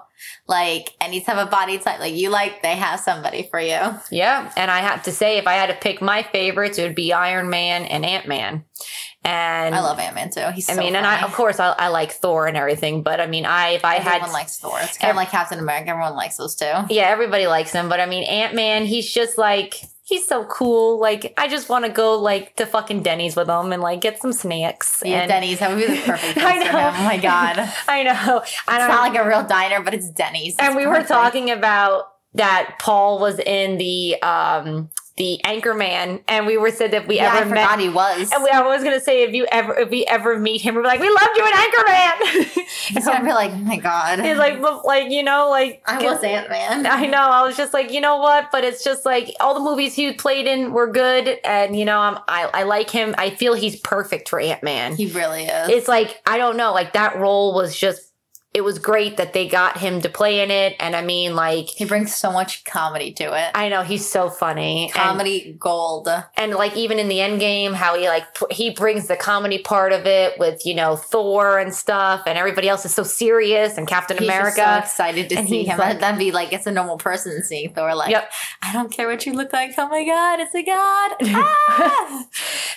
Like 0.47 0.95
and 1.01 1.13
any 1.13 1.21
type 1.21 1.37
of 1.37 1.51
body 1.51 1.79
type, 1.79 1.99
like 1.99 2.15
you 2.15 2.31
like, 2.31 2.63
they 2.63 2.77
have 2.77 3.01
somebody 3.01 3.49
for 3.51 3.61
you. 3.61 3.79
Yeah, 4.11 4.53
and 4.57 4.71
I 4.71 4.81
have 4.81 5.03
to 5.05 5.13
say, 5.13 5.39
if 5.39 5.47
I 5.47 5.55
had 5.55 5.67
to 5.67 5.75
pick 5.75 6.01
my 6.01 6.23
favorites, 6.23 6.79
it 6.79 6.85
would 6.85 6.95
be 6.95 7.13
Iron 7.13 7.51
Man 7.51 7.85
and 7.85 8.05
Ant 8.05 8.29
Man. 8.29 8.65
And 9.25 9.75
I 9.75 9.81
love 9.81 9.99
Ant 9.99 10.15
Man 10.15 10.31
too. 10.31 10.49
He's. 10.55 10.69
I 10.69 10.75
so 10.75 10.81
mean, 10.81 10.95
and 10.95 11.05
I 11.05 11.23
of 11.23 11.33
course 11.35 11.59
I, 11.59 11.71
I 11.73 11.89
like 11.89 12.13
Thor 12.13 12.47
and 12.47 12.57
everything, 12.57 13.03
but 13.03 13.21
I 13.21 13.27
mean, 13.27 13.45
I 13.45 13.71
if 13.71 13.85
I 13.85 13.97
everyone 13.97 14.13
had 14.13 14.17
everyone 14.23 14.33
likes 14.33 14.59
Thor. 14.59 14.79
It's 14.83 14.99
kind 14.99 15.11
of 15.11 15.17
like 15.17 15.31
Captain 15.31 15.59
America. 15.59 15.91
Everyone 15.91 16.15
likes 16.15 16.37
those 16.37 16.55
too. 16.55 16.73
yeah, 16.89 17.09
everybody 17.09 17.49
likes 17.49 17.73
him, 17.73 17.89
but 17.89 17.99
I 17.99 18.07
mean, 18.07 18.23
Ant 18.23 18.55
Man, 18.55 18.85
he's 18.87 19.13
just 19.13 19.39
like 19.39 19.83
he's 20.07 20.27
so 20.27 20.45
cool. 20.45 20.99
Like 21.01 21.35
I 21.37 21.49
just 21.49 21.69
want 21.69 21.85
to 21.85 21.91
go 21.91 22.19
like 22.19 22.57
to 22.57 22.65
fucking 22.65 23.03
Denny's 23.03 23.37
with 23.37 23.49
him 23.49 23.73
and 23.73 23.83
like 23.83 24.01
get 24.01 24.21
some 24.23 24.33
snacks. 24.33 25.03
Yeah, 25.05 25.23
and 25.23 25.29
Denny's. 25.29 25.59
That 25.59 25.71
would 25.71 25.79
be 25.85 25.87
the 25.95 26.01
perfect 26.03 26.39
place 26.39 26.63
I 26.63 26.71
for 26.71 26.79
him. 26.79 26.95
Oh 26.97 27.05
my 27.05 27.19
god. 27.19 27.59
It's 27.59 27.77
I 27.89 28.03
know. 28.05 28.43
I 28.69 28.79
don't 28.79 28.89
not 28.89 29.13
like 29.13 29.21
a 29.21 29.29
real 29.29 29.45
diner, 29.45 29.83
but 29.83 29.93
it's 29.95 30.09
Denny's. 30.11 30.57
and 30.59 30.69
It's 30.69 30.77
we 30.77 30.87
were 30.87 31.03
talking 31.03 31.51
about 31.51 32.05
that 32.35 32.77
Paul 32.79 33.19
was 33.19 33.39
in 33.39 33.79
the 33.79 34.23
um 34.23 34.91
the 35.17 35.41
Anchorman, 35.45 36.21
and 36.29 36.47
we 36.47 36.59
were 36.59 36.71
said 36.71 36.91
that 36.91 37.09
we 37.09 37.17
Yeah, 37.17 37.33
I 37.33 37.41
ever 37.41 37.55
met. 37.55 37.65
forgot 37.69 37.81
he 37.81 37.89
was. 37.89 38.31
And 38.33 38.43
we, 38.45 38.51
I 38.51 38.61
was 38.67 38.85
gonna 38.85 39.01
say 39.01 39.23
if 39.23 39.33
you 39.35 39.47
ever 39.51 39.75
if 39.75 39.89
we 39.89 40.05
ever 40.05 40.39
meet 40.39 40.61
him, 40.61 40.75
we're 40.75 40.83
like, 40.83 41.01
we 41.01 41.09
loved 41.09 41.31
you 41.37 41.47
in 41.47 41.53
Anchorman. 41.53 42.67
He's 42.89 43.05
gonna 43.07 43.25
be 43.25 43.33
like, 43.33 43.51
oh 43.53 43.57
my 43.57 43.79
god. 43.79 44.21
He's 44.21 44.37
like, 44.37 44.61
like 44.85 45.11
you 45.11 45.23
know, 45.23 45.49
like 45.49 45.83
I 45.87 46.03
was 46.05 46.23
Ant 46.23 46.51
Man. 46.51 46.87
I 46.87 47.07
know. 47.07 47.19
I 47.19 47.43
was 47.47 47.57
just 47.57 47.73
like, 47.73 47.93
you 47.93 48.01
know 48.03 48.19
what? 48.19 48.51
But 48.53 48.65
it's 48.65 48.85
just 48.85 49.07
like 49.07 49.35
all 49.41 49.55
the 49.55 49.61
movies 49.61 49.95
he 49.95 50.13
played 50.13 50.47
in 50.47 50.73
were 50.73 50.87
good, 50.91 51.39
and 51.45 51.75
you 51.79 51.87
know, 51.87 51.99
I'm, 51.99 52.19
I 52.29 52.51
I 52.53 52.63
like 52.65 52.91
him. 52.91 53.15
I 53.17 53.31
feel 53.31 53.55
he's 53.55 53.77
perfect 53.77 54.29
for 54.29 54.39
Ant 54.39 54.63
Man. 54.63 54.97
He 54.97 55.07
really 55.07 55.45
is. 55.45 55.69
It's 55.71 55.89
like 55.89 56.21
I 56.27 56.37
don't 56.37 56.59
know, 56.59 56.73
like 56.75 56.93
that 56.93 57.17
role 57.19 57.55
was 57.55 57.75
just. 57.77 58.06
It 58.57 58.65
was 58.65 58.79
great 58.79 59.19
that 59.19 59.35
they 59.35 59.47
got 59.47 59.77
him 59.79 60.01
to 60.01 60.09
play 60.09 60.41
in 60.41 60.51
it, 60.51 60.75
and 60.81 60.97
I 60.97 61.03
mean, 61.03 61.37
like 61.37 61.67
he 61.69 61.85
brings 61.85 62.15
so 62.15 62.33
much 62.33 62.65
comedy 62.65 63.13
to 63.13 63.25
it. 63.25 63.51
I 63.55 63.69
know 63.69 63.83
he's 63.83 64.09
so 64.09 64.31
funny. 64.31 64.85
And- 64.85 64.93
comedy 64.95 65.57
gold. 65.61 66.09
and 66.37 66.53
like 66.55 66.75
even 66.77 66.99
in 66.99 67.09
the 67.09 67.21
end 67.21 67.39
game 67.41 67.75
how 67.75 67.99
he 67.99 68.09
like 68.09 68.25
he 68.51 68.71
brings 68.71 69.09
the 69.09 69.17
comedy 69.17 69.59
part 69.59 69.93
of 69.93 70.07
it 70.07 70.39
with 70.39 70.65
you 70.65 70.75
know 70.75 70.97
thor 70.97 71.59
and 71.59 71.75
stuff 71.75 72.23
and 72.27 72.39
everybody 72.39 72.69
else 72.69 72.85
is 72.87 72.95
so 72.95 73.03
serious 73.03 73.77
and 73.77 73.87
captain 73.87 74.17
He's 74.17 74.27
america 74.29 74.65
so 74.65 74.79
excited 74.79 75.29
to 75.31 75.37
And 75.37 75.49
see 75.49 75.65
him. 75.65 75.77
like- 75.79 76.01
That'd 76.01 76.19
be 76.19 76.33
like 76.33 76.53
it's 76.53 76.67
a 76.67 76.73
normal 76.73 76.97
person 76.99 77.43
seeing 77.43 77.73
Thor. 77.75 77.95
Like, 77.95 78.11
Yep. 78.11 78.31
I 78.63 78.73
don't 78.73 78.91
care 78.91 79.07
what 79.09 79.27
you 79.27 79.33
look 79.35 79.53
like. 79.53 79.73
Oh 79.79 79.89
my 79.89 80.05
god, 80.05 80.41
it's 80.41 80.55
a 80.55 80.63
god. 80.63 81.11
Ah! 81.69 82.25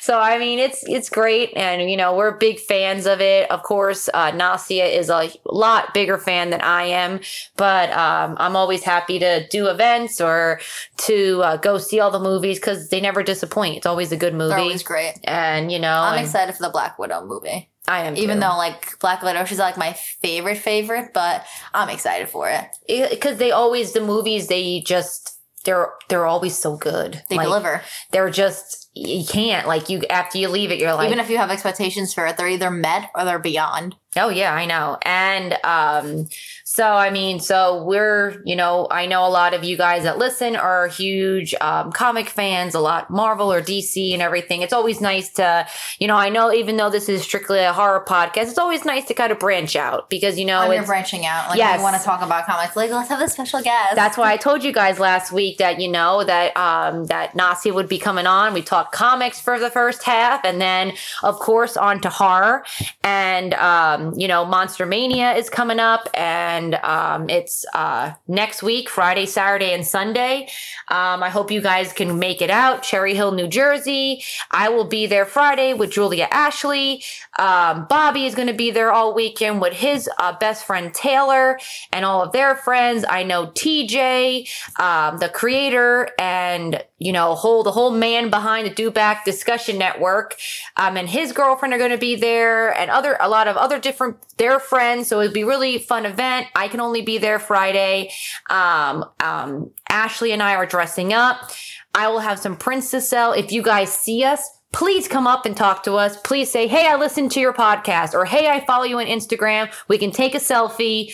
so 0.01 0.19
i 0.19 0.37
mean 0.39 0.57
it's 0.59 0.83
it's 0.87 1.09
great 1.09 1.55
and 1.55 1.89
you 1.89 1.95
know 1.97 2.15
we're 2.15 2.31
big 2.37 2.59
fans 2.59 3.05
of 3.05 3.21
it 3.21 3.49
of 3.51 3.61
course 3.63 4.09
uh 4.13 4.31
nasia 4.31 4.91
is 4.91 5.09
a 5.09 5.29
lot 5.45 5.68
bigger 5.93 6.17
fan 6.17 6.49
than 6.49 6.61
i 6.61 6.83
am 6.83 7.19
but 7.57 7.89
um 7.91 8.35
i'm 8.39 8.55
always 8.55 8.83
happy 8.83 9.19
to 9.19 9.47
do 9.49 9.67
events 9.67 10.19
or 10.21 10.59
to 10.97 11.41
uh, 11.43 11.57
go 11.57 11.77
see 11.77 11.99
all 11.99 12.11
the 12.11 12.19
movies 12.19 12.59
because 12.59 12.89
they 12.89 13.01
never 13.01 13.23
disappoint 13.23 13.77
it's 13.77 13.85
always 13.85 14.11
a 14.11 14.17
good 14.17 14.33
movie 14.33 14.49
They're 14.49 14.59
always 14.59 14.83
great. 14.83 15.15
and 15.23 15.71
you 15.71 15.79
know 15.79 15.91
I'm 15.93 16.17
and 16.17 16.25
excited 16.25 16.55
for 16.55 16.63
the 16.63 16.69
Black 16.69 16.97
Widow 16.99 17.25
movie. 17.25 17.69
i 17.87 18.03
am 18.03 18.15
Even 18.17 18.37
too. 18.37 18.41
though 18.41 18.57
like 18.57 18.99
Black 18.99 19.21
Widow, 19.23 19.45
she's 19.45 19.59
like 19.59 19.77
my 19.77 19.93
favorite 20.21 20.57
favorite, 20.57 21.11
but 21.13 21.45
I'm 21.73 21.89
excited 21.89 22.29
for 22.29 22.49
it. 22.49 23.09
because 23.11 23.37
they 23.37 23.51
always 23.51 23.93
the 23.93 24.01
movies 24.01 24.47
they 24.47 24.81
just 24.85 25.35
they're 25.65 25.89
they're 26.07 26.25
always 26.25 26.57
so 26.57 26.77
good. 26.77 27.21
They 27.29 27.35
Like, 27.35 27.45
deliver. 27.47 27.81
They're 28.11 28.29
just 28.29 28.89
you 28.93 29.25
can't 29.25 29.67
like 29.67 29.89
you 29.89 30.01
after 30.09 30.37
you 30.37 30.47
leave 30.49 30.71
it 30.71 30.79
you're 30.79 30.93
like 30.93 31.07
Even 31.07 31.19
if 31.19 31.29
you 31.29 31.37
have 31.37 31.51
expectations 31.51 32.13
for 32.13 32.25
it, 32.27 32.37
they're 32.37 32.47
either 32.47 32.71
met 32.71 33.09
or 33.13 33.25
they're 33.25 33.39
beyond. 33.39 33.95
Oh 34.17 34.29
yeah 34.29 34.53
I 34.53 34.65
know 34.65 34.97
and 35.03 35.53
um 35.63 36.27
so 36.63 36.83
I 36.85 37.09
mean 37.11 37.39
so 37.39 37.83
we're 37.83 38.41
you 38.45 38.55
know 38.55 38.87
I 38.89 39.05
know 39.05 39.25
a 39.27 39.29
lot 39.29 39.53
of 39.53 39.63
you 39.63 39.77
guys 39.77 40.03
that 40.03 40.17
listen 40.17 40.55
are 40.55 40.87
huge 40.87 41.53
um, 41.61 41.91
comic 41.91 42.29
fans 42.29 42.73
a 42.75 42.79
lot 42.79 43.09
Marvel 43.09 43.51
or 43.51 43.61
DC 43.61 44.13
and 44.13 44.21
everything. 44.21 44.61
It's 44.61 44.73
always 44.73 44.99
nice 45.01 45.29
to 45.33 45.67
you 45.99 46.07
know 46.07 46.15
I 46.15 46.29
know 46.29 46.51
even 46.51 46.77
though 46.77 46.89
this 46.89 47.07
is 47.09 47.21
strictly 47.23 47.59
a 47.59 47.73
horror 47.73 48.03
podcast 48.07 48.49
it's 48.49 48.57
always 48.57 48.83
nice 48.85 49.05
to 49.05 49.13
kind 49.13 49.31
of 49.31 49.39
branch 49.39 49.75
out 49.75 50.09
because 50.09 50.39
you 50.39 50.45
know 50.45 50.67
when 50.67 50.77
you're 50.77 50.85
branching 50.85 51.25
out, 51.25 51.49
like 51.49 51.57
Yes. 51.57 51.77
you 51.77 51.83
want 51.83 51.95
to 51.97 52.03
talk 52.03 52.21
about 52.21 52.45
comics, 52.45 52.75
like 52.75 52.89
let's 52.91 53.09
have 53.09 53.21
a 53.21 53.27
special 53.29 53.61
guest. 53.61 53.95
That's 53.95 54.17
why 54.17 54.31
I 54.31 54.37
told 54.37 54.63
you 54.63 54.71
guys 54.71 54.99
last 54.99 55.31
week 55.31 55.57
that 55.59 55.79
you 55.79 55.87
know 55.87 56.23
that 56.23 56.55
um, 56.57 57.05
that 57.07 57.35
Nasi 57.35 57.71
would 57.71 57.87
be 57.89 57.99
coming 57.99 58.25
on. 58.27 58.53
We 58.53 58.61
talked 58.61 58.91
comics 58.93 59.39
for 59.39 59.59
the 59.59 59.69
first 59.69 60.03
half, 60.03 60.43
and 60.45 60.59
then 60.61 60.93
of 61.23 61.35
course 61.39 61.77
on 61.77 61.99
to 62.01 62.09
horror. 62.09 62.63
And 63.03 63.53
um, 63.55 63.98
you 64.17 64.27
know, 64.27 64.45
Monster 64.45 64.85
Mania 64.85 65.33
is 65.33 65.49
coming 65.49 65.79
up, 65.79 66.09
and 66.13 66.75
um, 66.75 67.29
it's 67.29 67.65
uh, 67.73 68.13
next 68.27 68.63
week, 68.63 68.89
Friday, 68.89 69.25
Saturday, 69.25 69.73
and 69.73 69.85
Sunday. 69.85 70.47
Um, 70.87 71.21
I 71.23 71.29
hope 71.29 71.51
you 71.51 71.61
guys 71.61 71.93
can 71.93 72.19
make 72.19 72.41
it 72.41 72.49
out. 72.49 72.83
Cherry 72.83 73.13
Hill, 73.13 73.31
New 73.31 73.47
Jersey. 73.47 74.23
I 74.51 74.69
will 74.69 74.85
be 74.85 75.07
there 75.07 75.25
Friday 75.25 75.73
with 75.73 75.91
Julia 75.91 76.27
Ashley. 76.31 77.03
Um, 77.37 77.85
Bobby 77.89 78.25
is 78.25 78.35
going 78.35 78.47
to 78.47 78.53
be 78.53 78.71
there 78.71 78.91
all 78.91 79.13
weekend 79.13 79.61
with 79.61 79.73
his 79.73 80.09
uh, 80.19 80.37
best 80.39 80.65
friend 80.65 80.93
Taylor 80.93 81.59
and 81.93 82.05
all 82.05 82.23
of 82.23 82.31
their 82.31 82.55
friends. 82.55 83.05
I 83.07 83.23
know 83.23 83.47
TJ, 83.47 84.47
um, 84.79 85.19
the 85.19 85.29
creator, 85.29 86.09
and 86.19 86.83
you 86.97 87.13
know, 87.13 87.35
whole 87.35 87.63
the 87.63 87.71
whole 87.71 87.91
man 87.91 88.29
behind 88.29 88.67
the 88.67 88.73
Do 88.73 88.91
Back 88.91 89.23
Discussion 89.23 89.77
Network, 89.77 90.35
um, 90.75 90.97
and 90.97 91.07
his 91.07 91.31
girlfriend 91.31 91.73
are 91.73 91.77
going 91.77 91.91
to 91.91 91.97
be 91.97 92.15
there, 92.15 92.71
and 92.77 92.91
other 92.91 93.17
a 93.19 93.29
lot 93.29 93.47
of 93.47 93.55
other 93.55 93.79
different 93.89 94.17
their 94.37 94.59
friends. 94.59 95.07
So 95.07 95.19
it'd 95.19 95.33
be 95.33 95.43
really 95.43 95.79
fun 95.79 96.05
event. 96.05 96.47
I 96.55 96.67
can 96.67 96.79
only 96.79 97.01
be 97.01 97.17
there 97.17 97.39
Friday. 97.39 98.11
Um, 98.49 99.05
um, 99.19 99.71
Ashley 99.89 100.31
and 100.31 100.43
I 100.43 100.53
are 100.55 100.67
dressing 100.67 101.11
up. 101.11 101.51
I 101.95 102.07
will 102.07 102.19
have 102.19 102.37
some 102.37 102.55
prints 102.55 102.91
to 102.91 103.01
sell. 103.01 103.33
If 103.33 103.51
you 103.51 103.63
guys 103.63 103.91
see 103.91 104.23
us, 104.23 104.47
please 104.71 105.07
come 105.07 105.25
up 105.25 105.47
and 105.47 105.57
talk 105.57 105.81
to 105.83 105.93
us. 105.95 106.17
Please 106.21 106.51
say, 106.51 106.67
Hey, 106.67 106.87
I 106.87 106.97
listened 106.97 107.31
to 107.31 107.39
your 107.39 107.53
podcast 107.53 108.13
or 108.13 108.25
Hey, 108.25 108.47
I 108.47 108.63
follow 108.65 108.83
you 108.83 108.99
on 108.99 109.07
Instagram. 109.07 109.73
We 109.87 109.97
can 109.97 110.11
take 110.11 110.35
a 110.35 110.39
selfie. 110.39 111.13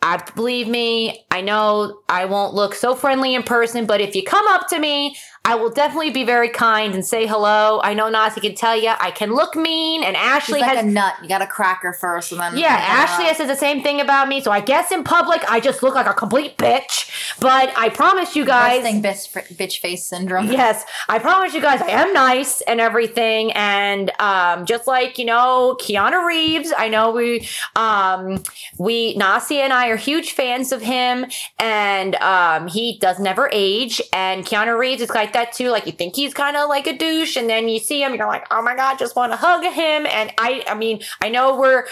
I 0.00 0.22
believe 0.34 0.68
me, 0.68 1.24
I 1.30 1.40
know 1.40 2.00
I 2.10 2.26
won't 2.26 2.54
look 2.54 2.74
so 2.74 2.94
friendly 2.94 3.34
in 3.34 3.42
person, 3.42 3.86
but 3.86 4.02
if 4.02 4.14
you 4.14 4.22
come 4.22 4.46
up 4.48 4.68
to 4.68 4.78
me, 4.78 5.16
I 5.46 5.56
will 5.56 5.68
definitely 5.68 6.10
be 6.10 6.24
very 6.24 6.48
kind 6.48 6.94
and 6.94 7.04
say 7.04 7.26
hello. 7.26 7.78
I 7.82 7.92
know 7.92 8.08
Nasi 8.08 8.40
can 8.40 8.54
tell 8.54 8.74
you 8.74 8.94
I 8.98 9.10
can 9.10 9.30
look 9.30 9.54
mean, 9.54 10.02
and 10.02 10.16
Ashley 10.16 10.60
like 10.60 10.74
has 10.74 10.82
a 10.82 10.88
nut. 10.88 11.16
You 11.22 11.28
got 11.28 11.38
to 11.38 11.46
crack 11.46 11.82
her 11.82 11.92
first, 11.92 12.32
and 12.32 12.40
then 12.40 12.56
yeah, 12.56 12.68
Ashley 12.68 13.26
up. 13.26 13.36
says 13.36 13.48
the 13.48 13.54
same 13.54 13.82
thing 13.82 14.00
about 14.00 14.26
me. 14.26 14.40
So 14.40 14.50
I 14.50 14.60
guess 14.60 14.90
in 14.90 15.04
public 15.04 15.42
I 15.50 15.60
just 15.60 15.82
look 15.82 15.94
like 15.94 16.06
a 16.06 16.14
complete 16.14 16.56
bitch. 16.56 17.38
But 17.40 17.76
I 17.76 17.90
promise 17.90 18.34
you 18.34 18.46
guys, 18.46 18.84
Resting 18.84 19.02
bitch, 19.02 19.56
bitch 19.58 19.80
face 19.80 20.06
syndrome. 20.06 20.46
yes, 20.50 20.86
I 21.10 21.18
promise 21.18 21.52
you 21.52 21.60
guys, 21.60 21.82
I 21.82 21.88
am 21.88 22.14
nice 22.14 22.62
and 22.62 22.80
everything. 22.80 23.52
And 23.52 24.12
um, 24.18 24.64
just 24.64 24.86
like 24.86 25.18
you 25.18 25.26
know, 25.26 25.76
Keanu 25.78 26.26
Reeves, 26.26 26.72
I 26.74 26.88
know 26.88 27.10
we, 27.10 27.46
um, 27.76 28.42
we 28.78 29.14
Nasi 29.16 29.60
and 29.60 29.74
I 29.74 29.88
are 29.88 29.96
huge 29.96 30.32
fans 30.32 30.72
of 30.72 30.80
him, 30.80 31.26
and 31.58 32.14
um, 32.16 32.66
he 32.66 32.98
does 32.98 33.18
never 33.20 33.50
age. 33.52 34.00
And 34.10 34.46
Keanu 34.46 34.78
Reeves 34.78 35.02
is 35.02 35.10
like 35.10 35.33
that 35.34 35.52
too. 35.52 35.70
Like 35.70 35.86
you 35.86 35.92
think 35.92 36.16
he's 36.16 36.34
kind 36.34 36.56
of 36.56 36.68
like 36.68 36.86
a 36.86 36.96
douche, 36.96 37.36
and 37.36 37.48
then 37.48 37.68
you 37.68 37.78
see 37.78 38.02
him, 38.02 38.14
you're 38.14 38.26
like, 38.26 38.46
oh 38.50 38.62
my 38.62 38.74
god, 38.74 38.98
just 38.98 39.14
want 39.14 39.32
to 39.32 39.36
hug 39.36 39.62
him. 39.62 40.06
And 40.06 40.32
I, 40.38 40.64
I 40.66 40.74
mean, 40.74 41.02
I 41.20 41.28
know 41.28 41.58
we're 41.58 41.86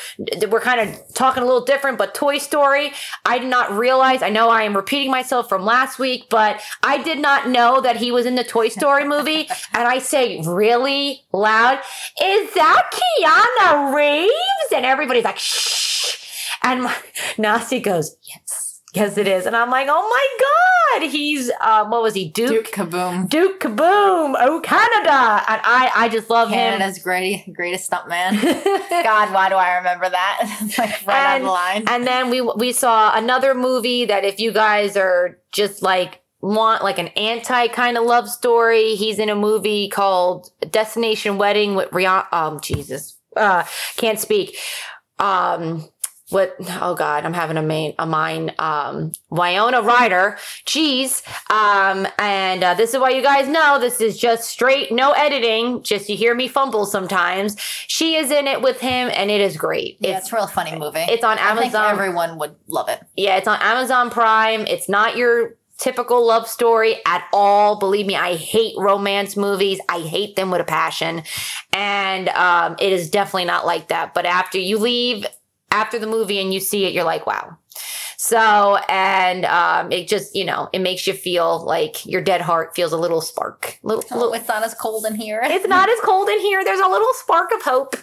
we're 0.48 0.60
kind 0.60 0.80
of 0.80 1.14
talking 1.14 1.42
a 1.42 1.46
little 1.46 1.64
different, 1.64 1.98
but 1.98 2.14
Toy 2.14 2.38
Story, 2.38 2.92
I 3.24 3.38
did 3.38 3.48
not 3.48 3.70
realize. 3.72 4.22
I 4.22 4.30
know 4.30 4.48
I 4.48 4.62
am 4.62 4.74
repeating 4.74 5.10
myself 5.10 5.48
from 5.48 5.64
last 5.64 5.98
week, 5.98 6.26
but 6.30 6.62
I 6.82 7.02
did 7.02 7.18
not 7.18 7.48
know 7.48 7.80
that 7.80 7.96
he 7.96 8.10
was 8.10 8.26
in 8.26 8.34
the 8.34 8.44
Toy 8.44 8.68
Story 8.68 9.06
movie. 9.06 9.48
and 9.72 9.86
I 9.86 9.98
say 9.98 10.40
really 10.46 11.22
loud, 11.32 11.78
"Is 12.22 12.54
that 12.54 12.90
Keanu 12.92 13.94
Reeves?" 13.94 14.72
And 14.74 14.86
everybody's 14.86 15.24
like, 15.24 15.38
"Shh!" 15.38 16.16
And 16.62 16.84
my, 16.84 16.96
Nasi 17.36 17.80
goes, 17.80 18.16
"Yes, 18.22 18.61
yes, 18.92 19.16
it 19.18 19.26
is." 19.28 19.46
And 19.46 19.54
I'm 19.56 19.70
like, 19.70 19.86
"Oh 19.90 20.08
my 20.08 21.00
god, 21.00 21.10
he's 21.10 21.50
um, 21.60 21.90
what 21.90 22.02
was 22.02 22.14
he, 22.14 22.28
Duke?" 22.28 22.48
Duke 22.50 22.70
Kaboom. 22.72 23.28
Duke 23.28 23.60
Kaboom, 23.60 24.34
oh 24.38 24.60
Canada, 24.62 25.42
and 25.48 25.60
I, 25.64 25.90
I 25.94 26.08
just 26.08 26.28
love 26.30 26.48
him. 26.48 26.54
Canada's 26.56 26.98
great, 26.98 27.52
greatest 27.54 27.90
stuntman. 27.90 28.40
God, 29.02 29.32
why 29.32 29.48
do 29.48 29.54
I 29.56 29.76
remember 29.78 30.08
that? 30.08 30.58
like 30.78 31.06
right 31.06 31.26
on 31.30 31.36
And- 31.36 31.44
the 31.44 31.48
line. 31.50 31.84
And 31.88 32.06
then 32.06 32.30
we 32.30 32.40
we 32.40 32.72
saw 32.72 33.16
another 33.16 33.54
movie 33.54 34.04
that 34.06 34.24
if 34.24 34.38
you 34.40 34.52
guys 34.52 34.96
are 34.96 35.38
just 35.52 35.82
like 35.82 36.20
want 36.40 36.82
like 36.82 36.98
an 36.98 37.08
anti 37.08 37.68
kind 37.68 37.96
of 37.96 38.04
love 38.04 38.28
story, 38.28 38.94
he's 38.96 39.18
in 39.18 39.28
a 39.28 39.36
movie 39.36 39.88
called 39.88 40.50
Destination 40.70 41.38
Wedding 41.38 41.74
with 41.76 41.88
Rihanna. 41.90 42.32
Um, 42.32 42.60
Jesus, 42.60 43.16
uh, 43.36 43.64
can't 43.96 44.18
speak. 44.18 44.56
Um. 45.18 45.88
What? 46.32 46.56
Oh 46.80 46.94
God, 46.94 47.24
I'm 47.24 47.34
having 47.34 47.56
a 47.56 47.62
main 47.62 47.94
a 47.98 48.06
mind. 48.06 48.54
Um, 48.58 49.12
Winona 49.30 49.82
Ryder. 49.82 50.38
Jeez. 50.66 51.22
Um, 51.50 52.06
and 52.18 52.64
uh, 52.64 52.74
this 52.74 52.94
is 52.94 53.00
why 53.00 53.10
you 53.10 53.22
guys 53.22 53.48
know 53.48 53.78
this 53.78 54.00
is 54.00 54.18
just 54.18 54.48
straight, 54.48 54.90
no 54.90 55.12
editing. 55.12 55.82
Just 55.82 56.08
you 56.08 56.16
hear 56.16 56.34
me 56.34 56.48
fumble 56.48 56.86
sometimes. 56.86 57.58
She 57.60 58.16
is 58.16 58.30
in 58.30 58.46
it 58.46 58.62
with 58.62 58.80
him, 58.80 59.10
and 59.14 59.30
it 59.30 59.40
is 59.40 59.56
great. 59.56 59.98
yeah, 60.00 60.18
it's 60.18 60.32
a 60.32 60.36
real 60.36 60.46
funny 60.46 60.76
movie. 60.76 61.00
it's 61.00 61.24
on 61.24 61.38
Amazon. 61.38 61.92
everyone 61.92 62.38
would 62.38 62.56
love 62.66 62.88
it. 62.88 63.00
Yeah, 63.16 63.36
it's 63.36 63.48
on 63.48 63.58
Amazon 63.60 64.10
Prime. 64.10 64.62
It's 64.66 64.88
not 64.88 65.16
your 65.16 65.56
typical 65.82 66.24
love 66.24 66.48
story 66.48 66.96
at 67.06 67.26
all. 67.32 67.78
Believe 67.78 68.06
me, 68.06 68.14
I 68.14 68.36
hate 68.36 68.74
romance 68.78 69.36
movies. 69.36 69.80
I 69.88 70.00
hate 70.00 70.36
them 70.36 70.50
with 70.50 70.60
a 70.60 70.64
passion. 70.64 71.22
And 71.72 72.28
um, 72.30 72.76
it 72.78 72.92
is 72.92 73.10
definitely 73.10 73.46
not 73.46 73.66
like 73.66 73.88
that. 73.88 74.14
But 74.14 74.24
after 74.24 74.58
you 74.58 74.78
leave, 74.78 75.26
after 75.72 75.98
the 75.98 76.06
movie 76.06 76.38
and 76.38 76.52
you 76.54 76.60
see 76.60 76.84
it, 76.84 76.92
you're 76.92 77.04
like, 77.04 77.26
wow, 77.26 77.58
So, 78.16 78.76
and 78.88 79.44
um, 79.46 79.90
it 79.90 80.06
just, 80.06 80.34
you 80.36 80.44
know, 80.44 80.68
it 80.72 80.78
makes 80.78 81.06
you 81.06 81.12
feel 81.12 81.64
like 81.64 82.06
your 82.06 82.20
dead 82.20 82.40
heart 82.40 82.74
feels 82.74 82.92
a 82.92 82.96
little 82.96 83.20
spark. 83.20 83.78
Little, 83.82 84.04
Oh, 84.12 84.16
little, 84.18 84.32
it's 84.34 84.46
not 84.48 84.62
as 84.62 84.74
cold 84.74 85.04
in 85.06 85.14
here. 85.16 85.40
it's 85.42 85.66
not 85.66 85.88
as 85.88 85.98
cold 86.00 86.28
in 86.28 86.38
here. 86.40 86.64
There's 86.64 86.78
a 86.80 86.88
little 86.88 87.12
spark 87.14 87.50
of 87.52 87.62
hope. 87.62 87.96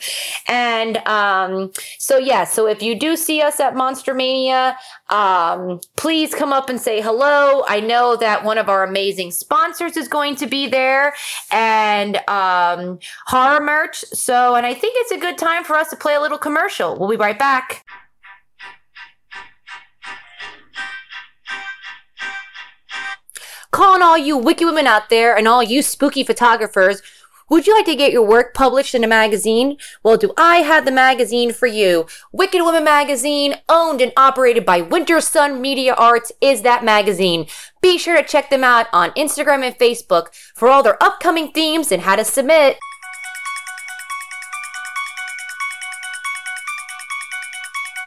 And 0.47 0.97
um, 1.07 1.71
so, 1.99 2.17
yeah, 2.17 2.43
so 2.43 2.67
if 2.67 2.81
you 2.83 2.99
do 2.99 3.15
see 3.15 3.41
us 3.41 3.59
at 3.61 3.75
Monster 3.75 4.13
Mania, 4.13 4.77
um, 5.09 5.79
please 5.95 6.35
come 6.35 6.51
up 6.51 6.69
and 6.69 6.79
say 6.81 7.01
hello. 7.01 7.63
I 7.67 7.79
know 7.79 8.15
that 8.17 8.43
one 8.43 8.57
of 8.57 8.67
our 8.67 8.83
amazing 8.83 9.31
sponsors 9.31 9.95
is 9.95 10.07
going 10.09 10.35
to 10.37 10.47
be 10.47 10.67
there 10.67 11.13
and 11.51 12.17
um, 12.27 12.99
horror 13.27 13.61
merch. 13.63 13.99
So, 14.11 14.55
and 14.55 14.65
I 14.65 14.73
think 14.73 14.95
it's 14.97 15.11
a 15.11 15.17
good 15.17 15.37
time 15.37 15.63
for 15.63 15.75
us 15.77 15.89
to 15.91 15.95
play 15.95 16.15
a 16.15 16.19
little 16.21 16.37
commercial. 16.37 16.97
We'll 16.99 17.09
be 17.09 17.15
right 17.15 17.39
back. 17.39 17.85
Calling 23.79 24.01
all 24.01 24.17
you 24.17 24.35
wiki 24.35 24.65
women 24.65 24.87
out 24.87 25.09
there 25.09 25.37
and 25.37 25.47
all 25.47 25.63
you 25.63 25.81
spooky 25.81 26.21
photographers. 26.21 27.01
Would 27.49 27.65
you 27.65 27.73
like 27.73 27.85
to 27.85 27.95
get 27.95 28.11
your 28.11 28.27
work 28.27 28.53
published 28.53 28.93
in 28.93 29.05
a 29.05 29.07
magazine? 29.07 29.77
Well, 30.03 30.17
do 30.17 30.33
I 30.35 30.57
have 30.57 30.83
the 30.83 30.91
magazine 30.91 31.53
for 31.53 31.65
you? 31.65 32.05
Wicked 32.33 32.61
Women 32.61 32.83
Magazine, 32.83 33.55
owned 33.69 34.01
and 34.01 34.11
operated 34.17 34.65
by 34.65 34.81
Winter 34.81 35.21
Sun 35.21 35.61
Media 35.61 35.93
Arts, 35.93 36.29
is 36.41 36.61
that 36.63 36.83
magazine. 36.83 37.47
Be 37.81 37.97
sure 37.97 38.17
to 38.17 38.27
check 38.27 38.49
them 38.49 38.65
out 38.65 38.87
on 38.91 39.11
Instagram 39.11 39.63
and 39.63 39.73
Facebook 39.79 40.33
for 40.55 40.67
all 40.67 40.83
their 40.83 41.01
upcoming 41.01 41.53
themes 41.53 41.89
and 41.89 42.01
how 42.01 42.17
to 42.17 42.25
submit. 42.25 42.77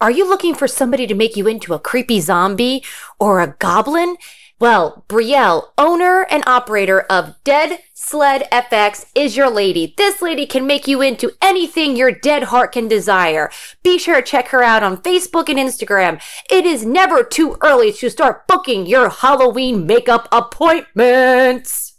Are 0.03 0.11
you 0.11 0.29
looking 0.29 0.55
for 0.55 0.69
somebody 0.69 1.07
to 1.07 1.15
make 1.15 1.35
you 1.35 1.47
into 1.47 1.73
a 1.73 1.79
creepy 1.79 2.21
zombie 2.21 2.85
or 3.19 3.41
a 3.41 3.57
goblin? 3.59 4.19
Well, 4.63 5.05
Brielle, 5.09 5.71
owner 5.77 6.25
and 6.31 6.45
operator 6.47 7.01
of 7.11 7.35
Dead 7.43 7.81
Sled 7.95 8.47
FX, 8.53 9.07
is 9.13 9.37
your 9.37 9.51
lady. 9.51 9.93
This 9.97 10.23
lady 10.23 10.47
can 10.47 10.69
make 10.69 10.87
you 10.87 11.03
into 11.03 11.33
anything 11.43 11.97
your 11.97 12.13
dead 12.13 12.45
heart 12.45 12.71
can 12.71 12.87
desire. 12.87 13.51
Be 13.83 13.99
sure 13.99 14.21
to 14.21 14.23
check 14.23 14.51
her 14.51 14.63
out 14.63 14.85
on 14.85 15.03
Facebook 15.03 15.49
and 15.49 15.59
Instagram. 15.59 16.23
It 16.49 16.65
is 16.65 16.87
never 16.87 17.25
too 17.25 17.57
early 17.61 17.91
to 17.95 18.09
start 18.09 18.47
booking 18.47 18.87
your 18.87 19.09
Halloween 19.09 19.85
makeup 19.85 20.29
appointments. 20.31 21.95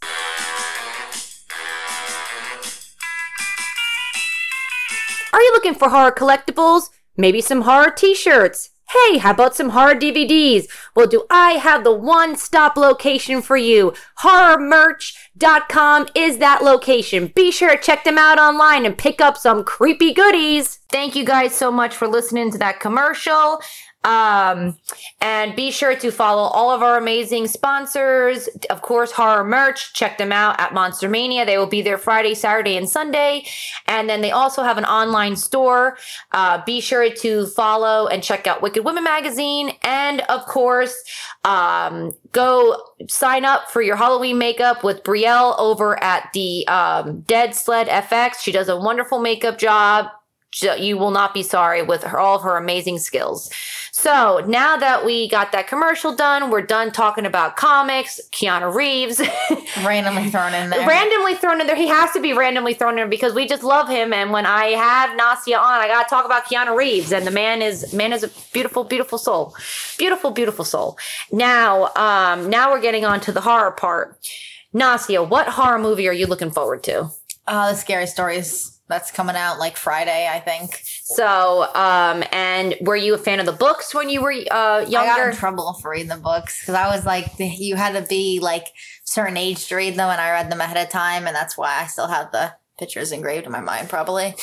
Are 5.34 5.42
you 5.42 5.52
looking 5.52 5.76
for 5.76 5.90
horror 5.90 6.14
collectibles? 6.14 6.92
Maybe 7.18 7.42
some 7.42 7.64
horror 7.64 7.92
t-shirts? 7.92 8.70
Hey, 8.94 9.18
how 9.18 9.32
about 9.32 9.56
some 9.56 9.70
horror 9.70 9.96
DVDs? 9.96 10.68
Well, 10.96 11.08
do 11.08 11.26
I 11.28 11.54
have 11.54 11.84
the 11.84 11.96
one-stop 11.96 12.78
location 12.78 13.42
for 13.42 13.58
you? 13.58 13.94
Horrormerch.com 14.20 16.10
is 16.14 16.38
that 16.38 16.64
location. 16.64 17.32
Be 17.34 17.50
sure 17.50 17.76
to 17.76 17.82
check 17.82 18.04
them 18.04 18.20
out 18.20 18.38
online 18.38 18.86
and 18.86 18.96
pick 18.96 19.20
up 19.20 19.36
some 19.36 19.64
creepy 19.64 20.14
goodies. 20.14 20.78
Thank 20.90 21.16
you 21.16 21.26
guys 21.26 21.56
so 21.56 21.72
much 21.72 21.96
for 21.96 22.08
listening 22.08 22.52
to 22.52 22.60
that 22.60 22.80
commercial. 22.80 23.60
Um, 24.04 24.78
and 25.22 25.56
be 25.56 25.72
sure 25.72 25.96
to 25.96 26.12
follow 26.12 26.44
all 26.44 26.72
of 26.72 26.84
our 26.84 26.98
amazing 26.98 27.48
sponsors. 27.48 28.48
Of 28.70 28.82
course, 28.82 29.12
Horror 29.12 29.44
Merch. 29.44 29.94
Check 29.94 30.18
them 30.18 30.32
out 30.32 30.60
at 30.60 30.74
Monster 30.74 31.08
Mania. 31.08 31.46
They 31.46 31.58
will 31.58 31.68
be 31.68 31.82
there 31.82 31.98
Friday, 31.98 32.34
Saturday, 32.34 32.76
and 32.76 32.90
Sunday. 32.90 33.46
And 33.88 34.10
then 34.10 34.22
they 34.22 34.32
also 34.32 34.64
have 34.64 34.78
an 34.78 34.86
online 34.86 35.36
store. 35.36 35.98
Uh, 36.32 36.62
be 36.66 36.82
sure 36.82 37.10
to 37.10 37.48
follow 37.48 38.08
and 38.08 38.22
check 38.22 38.46
out 38.48 38.62
Wicked 38.62 38.84
Women 38.84 39.04
Magazine. 39.04 39.72
And 39.84 40.22
of 40.22 40.46
course, 40.46 41.02
um, 41.44 42.12
go 42.32 42.78
sign 43.08 43.46
up 43.46 43.70
for 43.70 43.82
your 43.82 43.96
Halloween 43.96 44.38
makeup 44.38 44.84
with 44.84 45.04
Brielle 45.04 45.58
over 45.58 46.02
at 46.04 46.30
the 46.34 46.68
um, 46.68 47.22
Dead 47.22 47.56
Sled 47.56 47.88
FX. 47.88 48.40
She 48.42 48.52
does 48.52 48.70
a 48.70 48.78
wonderful 48.78 49.20
makeup 49.20 49.58
job. 49.58 50.08
You 50.62 50.98
will 50.98 51.12
not 51.12 51.34
be 51.34 51.44
sorry 51.44 51.82
with 51.82 52.04
her, 52.04 52.20
all 52.20 52.36
of 52.36 52.44
her 52.44 52.58
amazing 52.58 53.00
skills. 53.00 53.50
So 53.92 54.44
now 54.48 54.76
that 54.78 55.06
we 55.06 55.30
got 55.30 55.52
that 55.52 55.68
commercial 55.68 56.16
done, 56.16 56.50
we're 56.50 56.62
done 56.62 56.92
talking 56.92 57.26
about 57.26 57.56
comics, 57.56 58.20
Keanu 58.32 58.74
Reeves. 58.74 59.22
randomly 59.84 60.30
thrown 60.30 60.54
in 60.54 60.70
there. 60.70 60.88
randomly 60.88 61.36
thrown 61.36 61.62
in 61.62 61.68
there. 61.68 61.76
He 61.76 61.88
has 61.88 62.12
to 62.12 62.22
be 62.22 62.34
randomly 62.34 62.74
thrown 62.74 62.92
in 62.92 62.96
there 62.98 63.08
because 63.08 63.34
we 63.34 63.48
just 63.48 63.64
love 63.64 63.88
him. 63.88 64.14
And 64.14 64.32
when 64.32 64.46
I 64.46 64.66
have 64.72 65.18
Nasia 65.18 65.60
on, 65.60 65.82
I 65.82 65.88
gotta 65.88 66.10
talk 66.10 66.26
about 66.26 66.46
Keanu 66.46 66.76
Reeves. 66.76 67.12
And 67.12 67.26
the 67.26 67.32
man 67.32 67.62
is 67.62 67.94
man 67.94 68.14
is 68.14 68.24
a 68.24 68.30
beautiful, 68.52 68.84
beautiful 68.84 69.18
soul. 69.18 69.56
Beautiful, 69.98 70.32
beautiful 70.32 70.66
soul. 70.66 70.98
Now, 71.32 71.92
um, 71.96 72.50
now 72.50 72.72
we're 72.72 72.82
getting 72.82 73.06
on 73.06 73.20
to 73.22 73.32
the 73.32 73.42
horror 73.42 73.72
part. 73.72 74.20
Nasia, 74.74 75.28
what 75.28 75.48
horror 75.48 75.80
movie 75.80 76.08
are 76.08 76.14
you 76.14 76.26
looking 76.26 76.52
forward 76.52 76.84
to? 76.84 77.12
uh, 77.48 77.72
the 77.72 77.78
scary 77.78 78.08
stories 78.08 78.73
that's 78.88 79.12
coming 79.12 79.36
out 79.36 79.60
like 79.60 79.78
Friday, 79.78 80.28
I 80.32 80.40
think. 80.40 80.82
So, 80.84 81.74
um, 81.74 82.24
and 82.32 82.76
were 82.82 82.96
you 82.96 83.14
a 83.14 83.18
fan 83.18 83.40
of 83.40 83.46
the 83.46 83.52
books 83.54 83.94
when 83.94 84.10
you 84.10 84.22
were 84.22 84.32
uh, 84.32 84.36
I 84.52 84.84
got 84.84 84.90
younger? 84.92 85.30
in 85.30 85.36
trouble 85.36 85.74
for 85.82 85.92
reading 85.92 86.10
the 86.10 86.18
books 86.18 86.62
because 86.62 86.76
I 86.76 86.88
was 86.94 87.06
like, 87.06 87.28
you 87.38 87.76
had 87.76 87.94
to 87.94 88.08
be 88.08 88.40
like 88.42 88.68
certain 89.06 89.38
age 89.38 89.68
to 89.68 89.76
read 89.76 89.96
them, 89.96 90.10
and 90.10 90.20
I 90.20 90.32
read 90.32 90.52
them 90.52 90.62
ahead 90.62 90.78
of 90.78 90.90
time, 90.90 91.28
and 91.28 91.36
that's 91.36 91.58
why 91.58 91.82
I 91.82 91.88
still 91.88 92.08
have 92.08 92.32
the 92.32 92.54
pictures 92.78 93.12
engraved 93.12 93.46
in 93.46 93.52
my 93.52 93.62
mind. 93.62 93.90
Probably, 93.90 94.36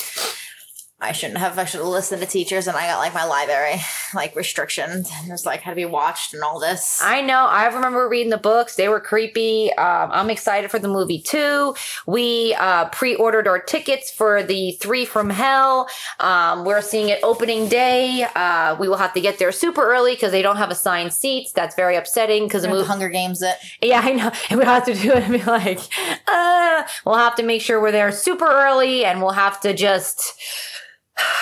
I 1.03 1.13
shouldn't 1.13 1.39
have. 1.39 1.59
I 1.59 1.65
should 1.65 1.81
have 1.81 1.89
listened 1.89 2.21
to 2.21 2.29
teachers, 2.29 2.67
and 2.67 2.77
I 2.77 2.87
got 2.87 2.99
like 2.99 3.15
my 3.15 3.25
library 3.25 3.81
like 4.15 4.37
restrictions. 4.37 5.11
It 5.25 5.31
was 5.31 5.47
like 5.47 5.61
had 5.61 5.73
to 5.73 5.77
be 5.77 5.87
watched 5.87 6.35
and 6.35 6.43
all 6.43 6.61
this. 6.61 7.01
I 7.03 7.23
know. 7.23 7.47
I 7.47 7.67
remember 7.67 8.09
reading 8.09 8.31
the 8.31 8.39
books. 8.39 8.77
They 8.77 8.89
were 8.89 9.01
creepy. 9.01 9.73
Um, 9.73 10.11
I'm 10.13 10.31
excited 10.31 10.71
for 10.71 10.79
the 10.79 10.89
movie 10.89 11.21
too. 11.21 11.75
We 12.07 12.55
uh, 12.59 12.89
pre-ordered 12.91 13.49
our 13.49 13.59
tickets 13.59 14.11
for 14.11 14.43
the 14.43 14.73
Three 14.73 15.05
from 15.05 15.31
Hell. 15.31 15.89
Um, 16.19 16.65
we're 16.65 16.83
seeing 16.83 17.09
it 17.09 17.21
opening 17.23 17.69
day. 17.69 18.27
Uh, 18.35 18.77
we 18.79 18.89
will 18.89 18.99
have 18.99 19.15
to 19.15 19.21
get 19.21 19.39
there 19.39 19.53
super 19.53 19.83
early 19.83 20.13
because 20.13 20.33
they 20.33 20.43
don't 20.43 20.57
have 20.57 20.71
assigned 20.71 21.13
seats. 21.13 21.53
That's 21.53 21.75
very 21.75 21.97
upsetting 21.97 22.45
because 22.45 22.63
the 22.63 22.69
movie. 22.69 22.87
Hunger 22.87 23.09
Games. 23.09 23.41
It 23.43 23.57
Yeah, 23.83 24.01
I 24.03 24.13
know. 24.13 24.31
And 24.51 24.59
we'll 24.59 24.67
have 24.67 24.85
to 24.87 24.95
do 24.95 25.13
it 25.13 25.23
and 25.23 25.33
be 25.33 25.43
like, 25.45 25.79
uh, 26.27 26.83
we'll 27.05 27.17
have 27.17 27.37
to 27.37 27.45
make 27.45 27.63
sure 27.63 27.81
we're 27.81 27.93
there 27.93 28.11
super 28.11 28.47
early 28.47 29.05
and 29.05 29.21
we'll 29.21 29.31
have 29.31 29.61
to 29.61 29.73
just, 29.73 30.33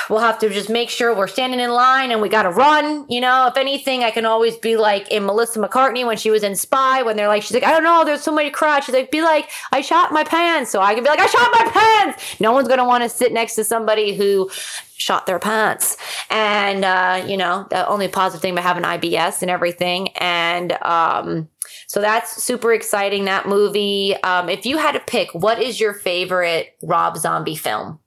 we'll 0.08 0.20
have 0.20 0.38
to 0.40 0.48
just 0.48 0.70
make 0.70 0.90
sure 0.90 1.14
we're 1.14 1.26
standing 1.26 1.60
in 1.60 1.70
line 1.70 2.10
and 2.10 2.20
we 2.20 2.28
got 2.28 2.42
to 2.42 2.50
run. 2.50 3.06
You 3.08 3.20
know, 3.20 3.46
if 3.46 3.56
anything, 3.56 4.04
I 4.04 4.10
can 4.10 4.24
always 4.24 4.56
be 4.56 4.76
like 4.76 5.10
in 5.10 5.24
Melissa 5.24 5.60
McCarthy 5.60 6.04
when 6.04 6.16
she 6.16 6.30
was 6.30 6.42
in 6.42 6.56
Spy, 6.56 7.02
when 7.02 7.16
they're 7.16 7.28
like, 7.28 7.42
she's 7.42 7.54
like, 7.54 7.64
I 7.64 7.72
don't 7.72 7.84
know, 7.84 8.04
there's 8.04 8.22
so 8.22 8.34
many 8.34 8.50
crowds. 8.50 8.86
She's 8.86 8.94
like, 8.94 9.10
be 9.10 9.22
like, 9.22 9.50
I 9.72 9.80
shot 9.80 10.12
my 10.12 10.24
pants. 10.24 10.70
So 10.70 10.80
I 10.80 10.94
can 10.94 11.02
be 11.02 11.10
like, 11.10 11.20
I 11.20 11.26
shot 11.26 11.50
my 11.52 11.70
pants. 11.70 12.40
No 12.40 12.52
one's 12.52 12.68
going 12.68 12.78
to 12.78 12.84
want 12.84 13.02
to 13.04 13.08
sit 13.08 13.32
next 13.32 13.54
to 13.56 13.64
somebody 13.64 14.14
who 14.14 14.50
shot 14.96 15.26
their 15.26 15.38
pants. 15.38 15.96
And, 16.30 16.84
uh, 16.84 17.24
you 17.26 17.36
know, 17.36 17.66
the 17.70 17.86
only 17.86 18.08
positive 18.08 18.42
thing 18.42 18.52
about 18.52 18.64
having 18.64 18.82
IBS 18.82 19.42
and 19.42 19.50
everything. 19.50 20.08
And, 20.16 20.72
um, 20.82 21.48
so 21.86 22.00
that's 22.00 22.42
super 22.42 22.72
exciting, 22.72 23.26
that 23.26 23.46
movie. 23.46 24.14
Um, 24.22 24.48
if 24.48 24.66
you 24.66 24.78
had 24.78 24.92
to 24.92 25.00
pick, 25.00 25.32
what 25.34 25.62
is 25.62 25.80
your 25.80 25.94
favorite 25.94 26.76
Rob 26.82 27.16
Zombie 27.16 27.56
film? 27.56 28.00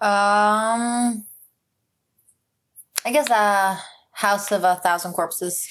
Um, 0.00 1.24
I 3.04 3.12
guess 3.12 3.30
uh, 3.30 3.78
House 4.12 4.52
of 4.52 4.64
a 4.64 4.76
Thousand 4.76 5.12
Corpses. 5.12 5.66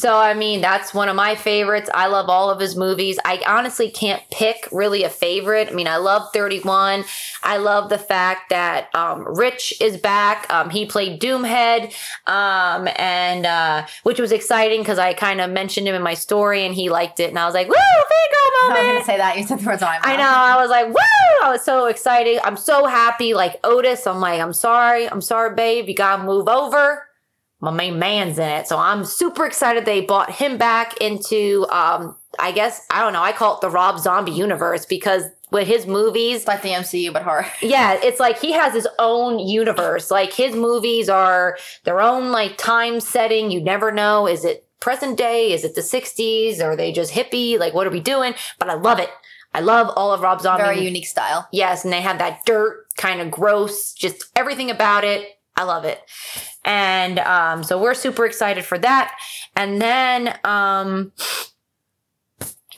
So, 0.00 0.16
I 0.16 0.32
mean, 0.32 0.62
that's 0.62 0.94
one 0.94 1.10
of 1.10 1.14
my 1.14 1.34
favorites. 1.34 1.90
I 1.92 2.06
love 2.06 2.30
all 2.30 2.48
of 2.50 2.58
his 2.58 2.74
movies. 2.74 3.18
I 3.22 3.42
honestly 3.46 3.90
can't 3.90 4.22
pick 4.30 4.66
really 4.72 5.04
a 5.04 5.10
favorite. 5.10 5.68
I 5.68 5.72
mean, 5.72 5.86
I 5.86 5.98
love 5.98 6.32
31. 6.32 7.04
I 7.42 7.58
love 7.58 7.90
the 7.90 7.98
fact 7.98 8.48
that 8.48 8.88
um, 8.94 9.26
Rich 9.28 9.74
is 9.78 9.98
back. 9.98 10.50
Um, 10.50 10.70
he 10.70 10.86
played 10.86 11.20
Doomhead, 11.20 11.92
um, 12.26 12.88
and 12.96 13.44
uh, 13.44 13.86
which 14.02 14.18
was 14.18 14.32
exciting 14.32 14.80
because 14.80 14.98
I 14.98 15.12
kind 15.12 15.38
of 15.38 15.50
mentioned 15.50 15.86
him 15.86 15.94
in 15.94 16.00
my 16.00 16.14
story 16.14 16.64
and 16.64 16.74
he 16.74 16.88
liked 16.88 17.20
it. 17.20 17.28
And 17.28 17.38
I 17.38 17.44
was 17.44 17.52
like, 17.52 17.68
woo, 17.68 17.74
I 17.74 18.68
was 18.70 18.78
gonna 18.78 19.04
say 19.04 19.18
that 19.18 19.36
you 19.36 19.44
said 19.44 19.58
the 19.58 19.66
words 19.66 19.82
on 19.82 19.88
my 19.88 19.96
mouth. 19.96 20.06
I 20.06 20.16
know. 20.16 20.22
I 20.22 20.56
was 20.62 20.70
like, 20.70 20.86
woo! 20.86 21.46
I 21.46 21.50
was 21.50 21.62
so 21.62 21.84
excited. 21.86 22.40
I'm 22.42 22.56
so 22.56 22.86
happy. 22.86 23.34
Like 23.34 23.60
Otis, 23.64 24.06
I'm 24.06 24.20
like, 24.20 24.40
I'm 24.40 24.54
sorry. 24.54 25.10
I'm 25.10 25.20
sorry, 25.20 25.54
babe. 25.54 25.88
You 25.88 25.94
gotta 25.94 26.22
move 26.22 26.48
over. 26.48 27.09
My 27.60 27.70
main 27.70 27.98
man's 27.98 28.38
in 28.38 28.48
it. 28.48 28.66
So 28.66 28.78
I'm 28.78 29.04
super 29.04 29.44
excited 29.44 29.84
they 29.84 30.00
bought 30.00 30.30
him 30.30 30.56
back 30.56 30.96
into 31.00 31.66
um, 31.70 32.16
I 32.38 32.52
guess, 32.52 32.86
I 32.90 33.00
don't 33.02 33.12
know, 33.12 33.22
I 33.22 33.32
call 33.32 33.56
it 33.56 33.60
the 33.60 33.70
Rob 33.70 33.98
Zombie 33.98 34.32
universe 34.32 34.86
because 34.86 35.24
with 35.50 35.66
his 35.66 35.86
movies, 35.86 36.38
It's 36.38 36.46
like 36.46 36.62
the 36.62 36.70
MCU, 36.70 37.12
but 37.12 37.22
horror. 37.22 37.46
yeah, 37.60 37.98
it's 38.00 38.20
like 38.20 38.38
he 38.38 38.52
has 38.52 38.72
his 38.72 38.86
own 38.98 39.38
universe. 39.40 40.10
Like 40.10 40.32
his 40.32 40.54
movies 40.54 41.08
are 41.08 41.58
their 41.84 42.00
own 42.00 42.30
like 42.30 42.56
time 42.56 43.00
setting. 43.00 43.50
You 43.50 43.60
never 43.60 43.90
know. 43.90 44.28
Is 44.28 44.44
it 44.44 44.64
present 44.78 45.18
day? 45.18 45.52
Is 45.52 45.64
it 45.64 45.74
the 45.74 45.80
60s? 45.80 46.62
Are 46.62 46.76
they 46.76 46.92
just 46.92 47.12
hippie? 47.12 47.58
Like 47.58 47.74
what 47.74 47.86
are 47.86 47.90
we 47.90 48.00
doing? 48.00 48.34
But 48.58 48.70
I 48.70 48.74
love 48.74 49.00
it. 49.00 49.10
I 49.52 49.60
love 49.60 49.92
all 49.96 50.12
of 50.12 50.20
Rob 50.20 50.40
Zombie. 50.40 50.62
Very 50.62 50.84
unique 50.84 51.08
style. 51.08 51.48
Yes, 51.50 51.82
and 51.84 51.92
they 51.92 52.00
have 52.00 52.18
that 52.18 52.46
dirt 52.46 52.86
kind 52.96 53.20
of 53.20 53.32
gross, 53.32 53.92
just 53.92 54.26
everything 54.36 54.70
about 54.70 55.02
it. 55.02 55.39
I 55.60 55.64
love 55.64 55.84
it. 55.84 56.00
And 56.64 57.18
um, 57.18 57.62
so 57.62 57.80
we're 57.80 57.94
super 57.94 58.24
excited 58.24 58.64
for 58.64 58.78
that. 58.78 59.14
And 59.54 59.80
then 59.80 60.38
um, 60.42 61.12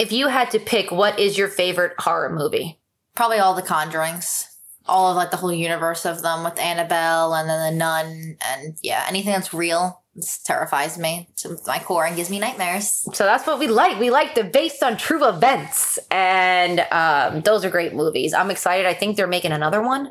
if 0.00 0.10
you 0.10 0.26
had 0.26 0.50
to 0.50 0.58
pick, 0.58 0.90
what 0.90 1.20
is 1.20 1.38
your 1.38 1.46
favorite 1.46 1.92
horror 2.00 2.28
movie? 2.28 2.80
Probably 3.14 3.38
all 3.38 3.54
the 3.54 3.62
Conjurings. 3.62 4.46
All 4.86 5.10
of 5.10 5.16
like 5.16 5.30
the 5.30 5.36
whole 5.36 5.52
universe 5.52 6.04
of 6.04 6.22
them 6.22 6.42
with 6.42 6.58
Annabelle 6.58 7.34
and 7.34 7.48
then 7.48 7.72
the 7.72 7.78
Nun 7.78 8.36
and 8.44 8.76
yeah, 8.82 9.04
anything 9.08 9.32
that's 9.32 9.54
real 9.54 10.02
this 10.14 10.42
terrifies 10.42 10.98
me 10.98 11.28
to 11.36 11.56
my 11.66 11.78
core 11.78 12.04
and 12.04 12.16
gives 12.16 12.28
me 12.30 12.38
nightmares. 12.38 13.06
So 13.14 13.24
that's 13.24 13.46
what 13.46 13.58
we 13.58 13.66
like. 13.66 13.98
We 13.98 14.10
like 14.10 14.34
the 14.34 14.44
based 14.44 14.82
on 14.82 14.96
true 14.96 15.26
events, 15.26 15.98
and 16.10 16.80
um, 16.90 17.40
those 17.42 17.64
are 17.64 17.70
great 17.70 17.94
movies. 17.94 18.34
I'm 18.34 18.50
excited. 18.50 18.86
I 18.86 18.94
think 18.94 19.16
they're 19.16 19.26
making 19.26 19.52
another 19.52 19.80
one. 19.80 20.10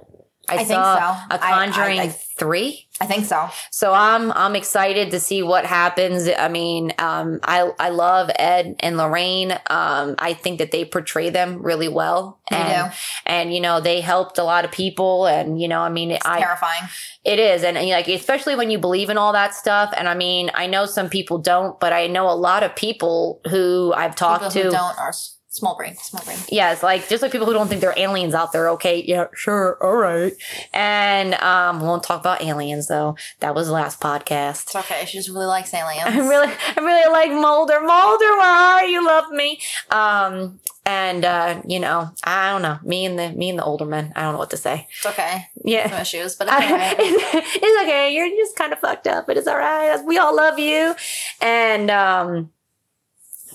I, 0.51 0.55
I 0.55 0.57
think 0.57 0.69
so. 0.69 1.15
a 1.35 1.37
Conjuring 1.39 1.99
I- 1.99 2.07
three. 2.09 2.87
I 2.99 3.05
think 3.07 3.25
so. 3.25 3.49
So 3.71 3.93
I'm 3.93 4.31
I'm 4.33 4.55
excited 4.55 5.09
to 5.11 5.19
see 5.19 5.41
what 5.41 5.65
happens. 5.65 6.29
I 6.37 6.49
mean, 6.49 6.93
um, 6.99 7.39
I 7.43 7.71
I 7.79 7.89
love 7.89 8.29
Ed 8.37 8.75
and 8.79 8.95
Lorraine. 8.97 9.51
Um, 9.69 10.15
I 10.19 10.33
think 10.33 10.59
that 10.59 10.71
they 10.71 10.85
portray 10.85 11.29
them 11.31 11.61
really 11.63 11.87
well. 11.87 12.39
And. 12.51 12.91
And 13.25 13.53
you 13.53 13.61
know, 13.61 13.79
they 13.79 14.01
helped 14.01 14.37
a 14.37 14.43
lot 14.43 14.65
of 14.65 14.71
people. 14.71 15.25
And 15.25 15.59
you 15.61 15.67
know, 15.67 15.79
I 15.81 15.89
mean, 15.89 16.11
It's 16.11 16.25
I 16.25 16.39
terrifying. 16.41 16.83
it 17.23 17.39
is, 17.39 17.63
and, 17.63 17.77
and, 17.77 17.89
like 17.89 18.07
especially 18.07 18.55
when 18.55 18.69
you 18.69 18.77
believe 18.77 19.09
in 19.09 19.17
all 19.17 19.33
that 19.33 19.55
stuff. 19.55 19.93
And 19.95 20.07
I 20.07 20.15
mean, 20.15 20.51
I 20.53 20.67
know 20.67 20.85
some 20.85 21.09
people 21.09 21.37
don't, 21.37 21.79
but 21.79 21.93
I 21.93 22.07
know 22.07 22.29
a 22.29 22.35
lot 22.35 22.63
of 22.63 22.75
people 22.75 23.39
who 23.49 23.93
I've 23.95 24.15
talked 24.15 24.53
People 24.53 24.71
to. 24.71 24.77
don't 24.77 24.99
are 24.99 25.13
small 25.51 25.75
brain, 25.75 25.95
small 25.97 26.23
brain. 26.23 26.37
Yeah, 26.49 26.71
it's 26.71 26.81
like 26.81 27.07
just 27.09 27.21
like 27.21 27.31
people 27.31 27.45
who 27.45 27.53
don't 27.53 27.67
think 27.67 27.81
there 27.81 27.91
are 27.91 27.99
aliens 27.99 28.33
out 28.33 28.53
there. 28.53 28.69
Okay, 28.69 29.03
yeah, 29.05 29.25
sure, 29.35 29.77
all 29.81 29.97
right. 29.97 30.33
And 30.73 31.33
um, 31.35 31.81
we 31.81 31.87
won't 31.87 32.03
talk 32.03 32.21
about 32.21 32.41
aliens 32.41 32.87
though. 32.87 33.17
That 33.41 33.53
was 33.53 33.67
the 33.67 33.73
last 33.73 33.99
podcast. 33.99 34.63
It's 34.63 34.75
okay. 34.75 35.05
She 35.05 35.17
just 35.17 35.29
really 35.29 35.45
likes 35.45 35.73
aliens. 35.73 36.07
I 36.07 36.17
really, 36.19 36.47
I 36.47 36.79
really 36.79 37.11
like 37.11 37.31
Mulder. 37.31 37.81
Mulder, 37.81 38.37
why 38.37 38.79
are 38.81 38.85
you 38.85 39.05
love 39.05 39.29
me? 39.31 39.59
Um, 39.89 40.59
and 40.85 41.25
uh, 41.25 41.61
you 41.67 41.79
know, 41.79 42.09
I 42.23 42.51
don't 42.51 42.61
know. 42.61 42.79
Me 42.83 43.05
and 43.05 43.19
the 43.19 43.31
me 43.33 43.49
and 43.49 43.59
the 43.59 43.63
older 43.63 43.85
men. 43.85 44.13
I 44.15 44.21
don't 44.21 44.33
know 44.33 44.39
what 44.39 44.49
to 44.51 44.57
say. 44.57 44.87
It's 44.97 45.05
okay. 45.05 45.47
Yeah. 45.63 45.89
Some 45.89 45.99
issues, 45.99 46.35
but 46.35 46.47
it's, 46.51 47.55
it's 47.55 47.81
okay. 47.83 48.15
You're 48.15 48.29
just 48.29 48.55
kind 48.55 48.71
of 48.71 48.79
fucked 48.79 49.05
up, 49.05 49.27
but 49.27 49.37
it's 49.37 49.47
all 49.47 49.57
right. 49.57 50.01
We 50.05 50.17
all 50.17 50.35
love 50.35 50.57
you. 50.57 50.95
And 51.41 51.91
um 51.91 52.51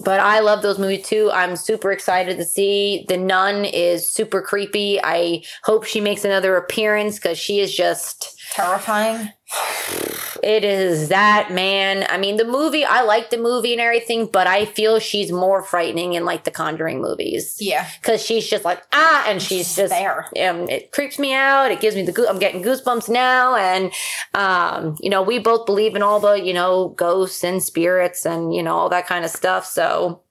but 0.05 0.21
I 0.21 0.41
love 0.41 0.63
those 0.63 0.79
movies 0.79 1.07
too. 1.07 1.31
I'm 1.33 1.57
super 1.57 1.93
excited 1.93 2.37
to 2.37 2.45
see 2.45 3.05
The 3.09 3.17
Nun 3.17 3.65
is 3.65 4.09
super 4.09 4.43
creepy. 4.43 5.01
I 5.03 5.43
hope 5.65 5.85
she 5.85 6.01
makes 6.01 6.25
another 6.25 6.57
appearance 6.57 7.17
because 7.17 7.39
she 7.39 7.61
is 7.61 7.75
just 7.75 8.39
terrifying. 8.53 9.31
it 10.47 10.63
is 10.63 11.09
that 11.09 11.51
man. 11.51 12.07
I 12.09 12.19
mean, 12.19 12.37
the 12.37 12.45
movie, 12.45 12.85
I 12.85 13.03
like 13.03 13.31
the 13.31 13.37
movie 13.37 13.73
and 13.73 13.81
everything, 13.81 14.27
but 14.27 14.47
I 14.47 14.65
feel 14.65 15.01
she's 15.01 15.33
more 15.33 15.61
frightening 15.61 16.13
in 16.13 16.25
like 16.25 16.45
the 16.45 16.53
Conjuring 16.53 17.01
movies. 17.01 17.57
Yeah. 17.59 17.85
Because 18.01 18.25
she's 18.25 18.49
just 18.49 18.65
like, 18.65 18.81
ah, 18.93 19.25
and 19.27 19.43
she's 19.43 19.75
just 19.75 19.91
there. 19.91 20.27
um, 20.49 20.69
it 20.69 20.93
creeps 20.93 21.19
me 21.19 21.35
out. 21.35 21.73
It 21.73 21.81
gives 21.81 21.97
me 21.97 22.03
the 22.03 22.13
goo- 22.13 22.29
I'm 22.29 22.39
getting 22.39 22.63
goosebumps 22.63 23.09
now, 23.09 23.57
and 23.57 23.91
um, 24.35 24.97
you 25.01 25.11
know, 25.11 25.21
we 25.21 25.41
both 25.41 25.67
believe 25.67 25.97
in 25.97 26.03
all 26.03 26.21
the 26.21 26.35
you 26.35 26.55
know 26.55 26.91
ghosts 26.91 27.43
and 27.43 27.61
spirits 27.61 28.25
and 28.25 28.55
you 28.55 28.63
know 28.63 28.77
all 28.77 28.89
that 28.91 29.09
kind 29.09 29.25
of 29.25 29.33
stuff. 29.33 29.67
So, 29.67 30.23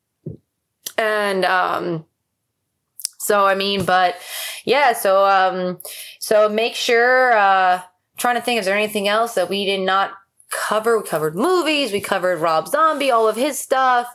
and 0.97 1.43
um, 1.43 2.05
so 3.17 3.45
I 3.45 3.55
mean, 3.55 3.83
but 3.83 4.15
yeah, 4.63 4.93
so 4.93 5.25
um, 5.25 5.79
so 6.21 6.47
make 6.47 6.75
sure. 6.75 7.33
Uh, 7.33 7.81
trying 8.17 8.35
to 8.35 8.41
think, 8.41 8.59
is 8.59 8.65
there 8.65 8.77
anything 8.77 9.07
else 9.07 9.35
that 9.35 9.49
we 9.49 9.65
did 9.65 9.81
not 9.81 10.11
cover? 10.51 10.99
We 10.99 11.07
covered 11.07 11.35
movies. 11.35 11.91
We 11.91 12.01
covered 12.01 12.37
Rob 12.37 12.67
Zombie, 12.67 13.11
all 13.11 13.27
of 13.27 13.35
his 13.35 13.59
stuff. 13.59 14.07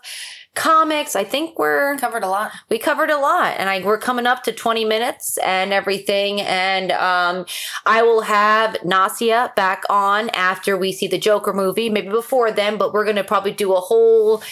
Comics, 0.57 1.15
I 1.15 1.23
think 1.23 1.61
we're 1.61 1.97
Covered 1.99 2.25
a 2.25 2.29
lot. 2.29 2.51
we 2.69 2.77
covered 2.79 3.09
a 3.09 3.17
lot 3.19 3.55
and 3.57 3.71
I 3.71 3.81
we're 3.85 3.99
coming 3.99 4.27
up 4.27 4.43
to 4.43 4.53
20 4.53 4.85
minutes 4.85 5.39
and 5.39 5.73
everything 5.73 6.41
and 6.41 6.91
um 6.91 7.47
I 7.87 8.03
will 8.03 8.23
have 8.23 8.75
Nasia 8.85 9.55
back 9.55 9.85
on 9.89 10.29
after 10.31 10.77
we 10.77 10.91
see 10.91 11.07
the 11.07 11.19
Joker 11.19 11.53
movie 11.53 11.89
maybe 11.89 12.09
before 12.09 12.51
then 12.51 12.79
but 12.79 12.93
we're 12.93 13.05
going 13.05 13.15
to 13.15 13.23
probably 13.25 13.53
do 13.53 13.75
a 13.75 13.81
whole 13.81 14.43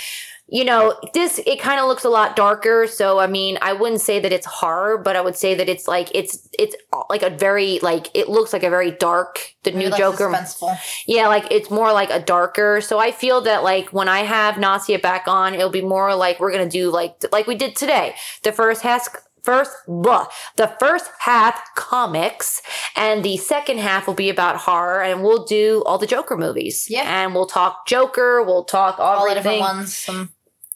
you 0.51 0.65
know 0.65 0.95
this 1.13 1.39
it 1.47 1.61
kind 1.61 1.79
of 1.79 1.87
looks 1.87 2.05
a 2.05 2.09
lot 2.09 2.35
darker 2.35 2.87
so 2.87 3.19
I 3.19 3.27
mean 3.27 3.59
I 3.61 3.75
wouldn't 3.75 4.01
say 4.01 4.19
that 4.19 4.33
it's 4.33 4.47
horror 4.47 4.97
but 4.97 5.15
I 5.15 5.21
would 5.21 5.37
say 5.37 5.55
that 5.55 5.69
it's 5.69 5.87
like 5.87 6.09
it's 6.15 6.49
it's 6.59 6.75
like 7.11 7.23
a 7.23 7.29
very 7.31 7.79
like 7.81 8.09
it 8.15 8.29
looks 8.31 8.53
like 8.55 8.63
a 8.63 8.71
very 8.71 8.91
dark 8.91 9.55
the 9.65 9.73
new 9.73 9.79
Maybe, 9.79 9.91
like, 9.91 9.99
Joker 9.99 10.29
Suspenseful. 10.31 10.79
yeah, 11.07 11.29
like 11.29 11.47
it's 11.51 11.71
more 11.71 11.93
like 11.93 12.11
a 12.11 12.21
darker. 12.21 12.81
So 12.81 12.99
I 12.99 13.11
feel 13.11 13.43
that 13.43 13.63
like 13.63 13.93
when 13.93 14.09
I 14.09 14.21
have 14.21 14.55
Nasia 14.55 15.03
back 15.03 15.25
on, 15.29 15.53
it'll 15.55 15.69
be 15.69 15.83
more 15.83 16.15
like 16.15 16.41
we're 16.41 16.53
gonna 16.53 16.69
do 16.69 16.91
like 16.91 17.23
like 17.33 17.47
we 17.47 17.55
did 17.55 17.77
today. 17.77 18.15
The 18.43 18.53
first 18.53 18.83
half 18.83 19.07
first 19.43 19.73
blah, 19.87 20.27
the 20.57 20.75
first 20.79 21.11
half 21.21 21.61
comics 21.75 22.61
and 22.97 23.25
the 23.25 23.37
second 23.37 23.79
half 23.79 24.07
will 24.07 24.15
be 24.15 24.31
about 24.31 24.57
horror 24.57 25.03
and 25.03 25.23
we'll 25.23 25.45
do 25.45 25.83
all 25.87 25.99
the 25.99 26.07
Joker 26.07 26.37
movies. 26.37 26.87
Yeah. 26.89 27.03
And 27.07 27.35
we'll 27.35 27.47
talk 27.47 27.87
Joker, 27.87 28.43
we'll 28.43 28.65
talk 28.65 28.99
All 28.99 29.25
the 29.25 29.31
everything. 29.33 29.59
different 29.59 29.77
ones. 29.77 29.95
Some 29.97 30.31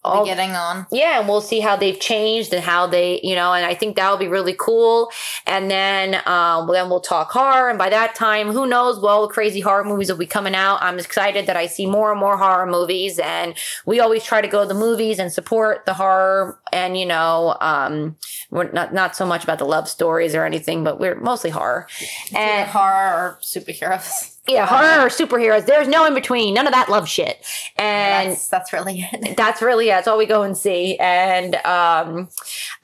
all- 0.05 0.25
be 0.25 0.31
getting 0.31 0.51
on. 0.57 0.87
yeah, 0.91 1.21
and 1.21 1.29
we'll 1.29 1.41
see 1.41 1.61
how 1.61 1.77
they've 1.77 1.99
changed 2.01 2.53
and 2.53 2.63
how 2.65 2.87
they, 2.87 3.21
you 3.23 3.35
know, 3.35 3.53
and 3.53 3.65
I 3.65 3.75
think 3.75 3.97
that'll 3.97 4.17
be 4.19 4.29
really 4.29 4.55
cool. 4.59 5.11
And 5.47 5.71
then, 5.71 6.21
um, 6.27 6.69
then 6.73 6.89
we'll 6.89 7.01
talk 7.01 7.31
horror. 7.31 7.69
And 7.69 7.79
by 7.79 7.89
that 7.91 8.15
time, 8.15 8.51
who 8.53 8.67
knows? 8.67 8.99
Well, 9.01 9.29
crazy 9.29 9.61
horror 9.61 9.85
movies 9.85 10.11
will 10.11 10.19
be 10.19 10.27
coming 10.27 10.55
out. 10.55 10.83
I'm 10.83 10.99
excited 10.99 11.47
that 11.47 11.57
I 11.57 11.67
see 11.67 11.87
more 11.87 12.11
and 12.11 12.19
more 12.21 12.37
horror 12.37 12.67
movies. 12.67 13.19
And 13.19 13.55
we 13.87 14.01
always 14.01 14.25
try 14.25 14.41
to 14.41 14.49
go 14.49 14.63
to 14.63 14.69
the 14.69 14.75
movies 14.75 15.19
and 15.19 15.33
support 15.33 15.85
the 15.87 15.95
horror. 15.95 16.59
And 16.73 16.99
you 16.99 17.07
know, 17.07 17.57
um, 17.61 18.17
we're 18.51 18.71
not 18.73 18.93
not 18.93 19.15
so 19.17 19.25
much 19.27 19.45
about 19.45 19.59
the 19.59 19.65
love 19.67 19.89
stories 19.89 20.35
or 20.35 20.45
anything, 20.45 20.85
but 20.85 20.99
we're 20.99 21.15
mostly 21.21 21.51
horror. 21.51 21.87
Either 22.31 22.39
And 22.39 22.71
horror 22.71 23.15
or 23.15 23.39
superheroes. 23.43 24.37
yeah, 24.49 24.67
horror 24.67 25.07
or 25.07 25.09
superheroes. 25.09 25.67
There's 25.67 25.87
no 25.89 26.05
in 26.05 26.15
between. 26.15 26.55
None 26.55 26.67
of 26.67 26.73
that 26.73 26.89
love 26.89 27.09
shit. 27.09 27.45
And 27.77 28.33
that's 28.33 28.49
that's 28.49 28.73
really 28.73 29.07
it. 29.13 29.37
that's 29.37 29.63
really 29.63 29.89
it. 29.89 29.93
that's 29.93 30.09
all 30.09 30.19
we 30.19 30.27
go 30.27 30.43
and 30.43 30.57
see 30.57 30.97
and 30.99 31.55
um 31.65 32.29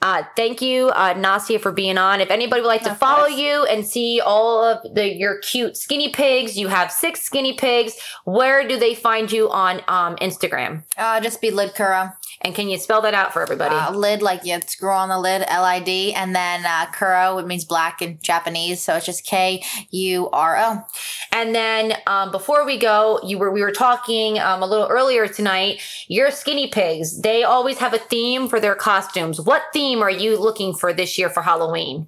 uh 0.01 0.23
thank 0.35 0.61
you 0.61 0.87
uh 0.89 1.13
nasia 1.13 1.59
for 1.59 1.71
being 1.71 1.97
on 1.97 2.21
if 2.21 2.31
anybody 2.31 2.61
would 2.61 2.67
like 2.67 2.83
to 2.83 2.95
follow 2.95 3.27
you 3.27 3.65
and 3.65 3.85
see 3.85 4.21
all 4.23 4.63
of 4.63 4.93
the 4.95 5.13
your 5.13 5.39
cute 5.39 5.75
skinny 5.77 6.09
pigs 6.09 6.57
you 6.57 6.67
have 6.69 6.91
six 6.91 7.21
skinny 7.21 7.53
pigs 7.53 7.93
where 8.25 8.67
do 8.67 8.77
they 8.77 8.95
find 8.95 9.31
you 9.31 9.49
on 9.49 9.81
um 9.87 10.15
instagram 10.17 10.83
Uh, 10.97 11.19
just 11.19 11.41
be 11.41 11.51
lid 11.51 11.75
Kuro. 11.75 12.09
And 12.41 12.55
can 12.55 12.69
you 12.69 12.77
spell 12.77 13.01
that 13.01 13.13
out 13.13 13.33
for 13.33 13.41
everybody 13.41 13.75
Uh, 13.75 13.91
lid 13.91 14.21
like 14.21 14.45
you 14.45 14.59
screw 14.67 14.91
on 14.91 15.09
the 15.09 15.19
lid, 15.19 15.43
L 15.47 15.63
I 15.63 15.79
D, 15.79 16.13
and 16.13 16.35
then 16.35 16.65
uh, 16.65 16.85
Kuro, 16.91 17.37
it 17.37 17.47
means 17.47 17.65
black 17.65 18.01
in 18.01 18.19
Japanese, 18.21 18.81
so 18.81 18.95
it's 18.95 19.05
just 19.05 19.25
K 19.25 19.63
U 19.91 20.29
R 20.31 20.57
O. 20.57 20.85
And 21.31 21.53
then 21.53 21.93
um, 22.07 22.31
before 22.31 22.65
we 22.65 22.77
go, 22.77 23.19
you 23.23 23.37
were 23.37 23.51
we 23.51 23.61
were 23.61 23.71
talking 23.71 24.39
um, 24.39 24.63
a 24.63 24.65
little 24.65 24.87
earlier 24.87 25.27
tonight. 25.27 25.81
Your 26.07 26.31
skinny 26.31 26.67
pigs, 26.67 27.21
they 27.21 27.43
always 27.43 27.77
have 27.79 27.93
a 27.93 27.99
theme 27.99 28.47
for 28.47 28.59
their 28.59 28.75
costumes. 28.75 29.39
What 29.41 29.63
theme 29.73 30.01
are 30.01 30.09
you 30.09 30.39
looking 30.39 30.73
for 30.73 30.93
this 30.93 31.17
year 31.17 31.29
for 31.29 31.43
Halloween? 31.43 32.07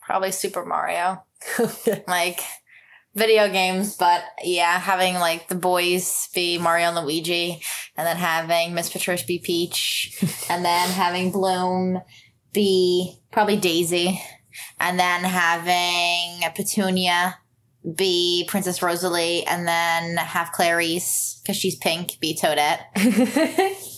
Probably 0.00 0.32
Super 0.32 0.64
Mario. 0.64 1.24
like 2.06 2.40
video 3.14 3.48
games, 3.48 3.96
but 3.96 4.22
yeah, 4.42 4.78
having 4.78 5.14
like 5.14 5.48
the 5.48 5.54
boys 5.54 6.28
be 6.34 6.58
Mario 6.58 6.88
and 6.88 7.06
Luigi, 7.06 7.62
and 7.96 8.06
then 8.06 8.16
having 8.16 8.74
Miss 8.74 8.90
Patricia 8.90 9.26
be 9.26 9.38
Peach, 9.38 10.18
and 10.50 10.64
then 10.64 10.88
having 10.90 11.30
Bloom 11.30 12.00
be 12.52 13.18
probably 13.30 13.56
Daisy, 13.56 14.20
and 14.80 14.98
then 14.98 15.24
having 15.24 16.42
Petunia 16.54 17.36
be 17.96 18.46
Princess 18.48 18.82
Rosalie, 18.82 19.44
and 19.46 19.66
then 19.66 20.16
have 20.16 20.52
Clarice 20.52 21.40
because 21.42 21.56
she's 21.56 21.76
pink 21.76 22.18
be 22.20 22.36
Toadette. 22.36 22.80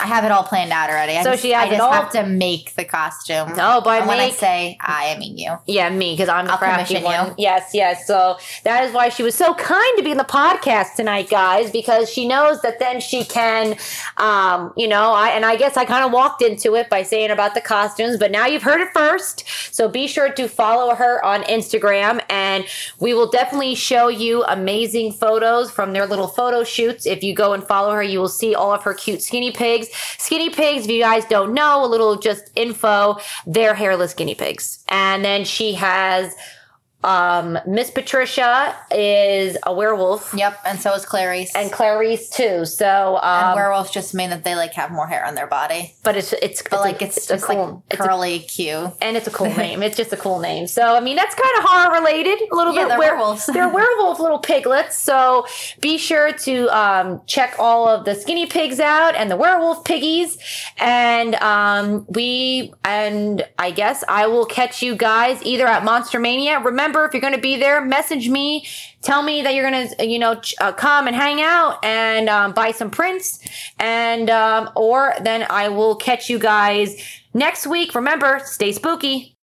I 0.00 0.06
have 0.06 0.24
it 0.24 0.30
all 0.30 0.42
planned 0.44 0.72
out 0.72 0.90
already. 0.90 1.12
I 1.16 1.22
So 1.22 1.30
just, 1.32 1.42
she 1.42 1.50
has 1.52 1.64
I 1.64 1.66
it 1.66 1.70
just 1.76 1.80
all- 1.82 1.92
have 1.92 2.10
to 2.12 2.26
make 2.26 2.74
the 2.74 2.84
costume. 2.84 3.54
No, 3.56 3.80
by 3.80 3.98
and 3.98 4.08
when 4.08 4.18
I 4.18 4.30
say 4.30 4.76
I, 4.80 5.14
I 5.14 5.18
mean 5.18 5.36
you. 5.38 5.56
Yeah, 5.66 5.88
me, 5.90 6.12
because 6.14 6.28
I'm 6.28 6.46
the 6.46 6.52
I'll 6.52 6.58
crafty 6.58 7.02
one. 7.02 7.28
you. 7.28 7.34
Yes, 7.38 7.70
yes. 7.74 8.06
So 8.06 8.38
that 8.64 8.84
is 8.84 8.92
why 8.92 9.08
she 9.08 9.22
was 9.22 9.34
so 9.34 9.54
kind 9.54 9.96
to 9.96 10.02
be 10.02 10.10
in 10.10 10.18
the 10.18 10.24
podcast 10.24 10.94
tonight, 10.96 11.28
guys, 11.30 11.70
because 11.70 12.10
she 12.10 12.26
knows 12.26 12.60
that 12.62 12.78
then 12.78 13.00
she 13.00 13.24
can, 13.24 13.76
um, 14.16 14.72
you 14.76 14.88
know, 14.88 15.12
I 15.12 15.30
and 15.30 15.44
I 15.44 15.56
guess 15.56 15.76
I 15.76 15.84
kind 15.84 16.04
of 16.04 16.12
walked 16.12 16.42
into 16.42 16.74
it 16.74 16.88
by 16.88 17.02
saying 17.02 17.30
about 17.30 17.54
the 17.54 17.60
costumes, 17.60 18.18
but 18.18 18.30
now 18.30 18.46
you've 18.46 18.62
heard 18.62 18.80
it 18.80 18.88
first. 18.94 19.44
So 19.72 19.88
be 19.88 20.06
sure 20.06 20.30
to 20.32 20.48
follow 20.48 20.94
her 20.94 21.24
on 21.24 21.42
Instagram, 21.44 22.22
and 22.28 22.64
we 22.98 23.14
will 23.14 23.30
definitely 23.30 23.74
show 23.74 24.08
you 24.08 24.44
amazing 24.44 25.12
photos 25.12 25.70
from 25.70 25.92
their 25.92 26.06
little 26.06 26.28
photo 26.28 26.64
shoots. 26.64 27.06
If 27.06 27.22
you 27.22 27.34
go 27.34 27.52
and 27.52 27.62
follow 27.64 27.92
her, 27.92 28.02
you 28.02 28.18
will 28.18 28.28
see 28.28 28.54
all 28.54 28.72
of 28.72 28.82
her 28.84 28.94
cute 28.94 29.22
skinny 29.22 29.50
pigs. 29.68 29.88
Skinny 30.18 30.50
pigs, 30.50 30.84
if 30.84 30.90
you 30.90 31.02
guys 31.02 31.24
don't 31.26 31.52
know, 31.52 31.84
a 31.84 31.88
little 31.94 32.16
just 32.16 32.50
info, 32.54 33.18
they're 33.46 33.74
hairless 33.74 34.14
guinea 34.14 34.34
pigs. 34.34 34.82
And 34.88 35.24
then 35.24 35.44
she 35.44 35.74
has 35.74 36.34
Um, 37.04 37.58
Miss 37.66 37.92
Patricia 37.92 38.74
is 38.90 39.56
a 39.64 39.72
werewolf, 39.72 40.34
Yep, 40.34 40.58
and 40.66 40.80
so 40.80 40.92
is 40.94 41.06
Clarice. 41.06 41.54
and 41.54 41.70
Clarice 41.70 42.28
too. 42.28 42.64
So, 42.64 43.18
And 43.22 43.46
um, 43.50 43.54
werewolves 43.54 43.90
just 43.92 44.14
mean 44.14 44.30
that 44.30 44.42
they 44.42 44.56
like 44.56 44.72
have 44.74 44.90
more 44.90 45.06
hair 45.06 45.24
on 45.24 45.36
their 45.36 45.46
body, 45.46 45.94
but 46.02 46.16
it's 46.16 46.32
it's, 46.32 46.60
but 46.68 46.80
like 46.80 47.00
it's, 47.00 47.24
a 47.26 47.34
just 47.34 47.44
cool, 47.44 47.66
like 47.66 47.82
it's 47.92 48.00
a- 48.00 48.04
curly 48.04 48.40
Q. 48.40 48.92
and 49.00 49.16
it's 49.16 49.28
a 49.28 49.30
cool 49.30 49.46
name. 49.56 49.82
It's 49.84 49.96
just 49.96 50.12
a 50.12 50.16
cool 50.16 50.40
name. 50.40 50.66
So 50.66 50.82
I 50.96 50.98
mean, 50.98 51.14
that's 51.14 51.36
kind 51.36 51.58
of 51.58 51.64
horror 51.64 52.00
related 52.00 52.40
a 52.50 52.54
little 52.56 52.74
Yeah, 52.74 52.82
bit. 52.82 52.88
they're 52.88 52.98
Were- 52.98 53.04
werewolves. 53.16 53.46
they're 53.52 53.68
werewolf 53.68 54.18
little 54.18 54.40
piglets. 54.40 54.98
So 54.98 55.46
be 55.80 55.98
sure 55.98 56.32
to 56.32 56.66
um, 56.76 57.20
check 57.26 57.54
all 57.60 57.86
of 57.86 58.06
the 58.06 58.16
skinny 58.16 58.46
pigs 58.46 58.80
out 58.80 59.14
and 59.14 59.30
the 59.30 59.36
werewolf 59.36 59.84
piggies. 59.84 60.36
And 60.78 61.36
um, 61.36 62.06
we 62.08 62.74
and 62.84 63.46
I 63.56 63.70
guess 63.70 64.02
I 64.08 64.26
will 64.26 64.46
catch 64.46 64.82
you 64.82 64.96
guys 64.96 65.40
either 65.44 65.66
at 65.68 65.84
Monster 65.84 66.18
Mania. 66.18 66.58
Remember, 66.58 66.87
if 67.04 67.12
you're 67.12 67.20
going 67.20 67.34
to 67.34 67.40
be 67.40 67.56
there, 67.56 67.84
message 67.84 68.28
me. 68.28 68.66
Tell 69.02 69.22
me 69.22 69.42
that 69.42 69.54
you're 69.54 69.70
gonna, 69.70 69.88
you 70.00 70.18
know, 70.18 70.40
uh, 70.60 70.72
come 70.72 71.06
and 71.06 71.14
hang 71.14 71.40
out 71.40 71.84
and 71.84 72.28
um, 72.28 72.52
buy 72.52 72.72
some 72.72 72.90
prints, 72.90 73.38
and 73.78 74.28
um, 74.30 74.70
or 74.74 75.14
then 75.22 75.46
I 75.48 75.68
will 75.68 75.96
catch 75.96 76.28
you 76.28 76.38
guys 76.38 77.00
next 77.34 77.66
week. 77.66 77.94
Remember, 77.94 78.40
stay 78.44 78.72
spooky. 78.72 79.36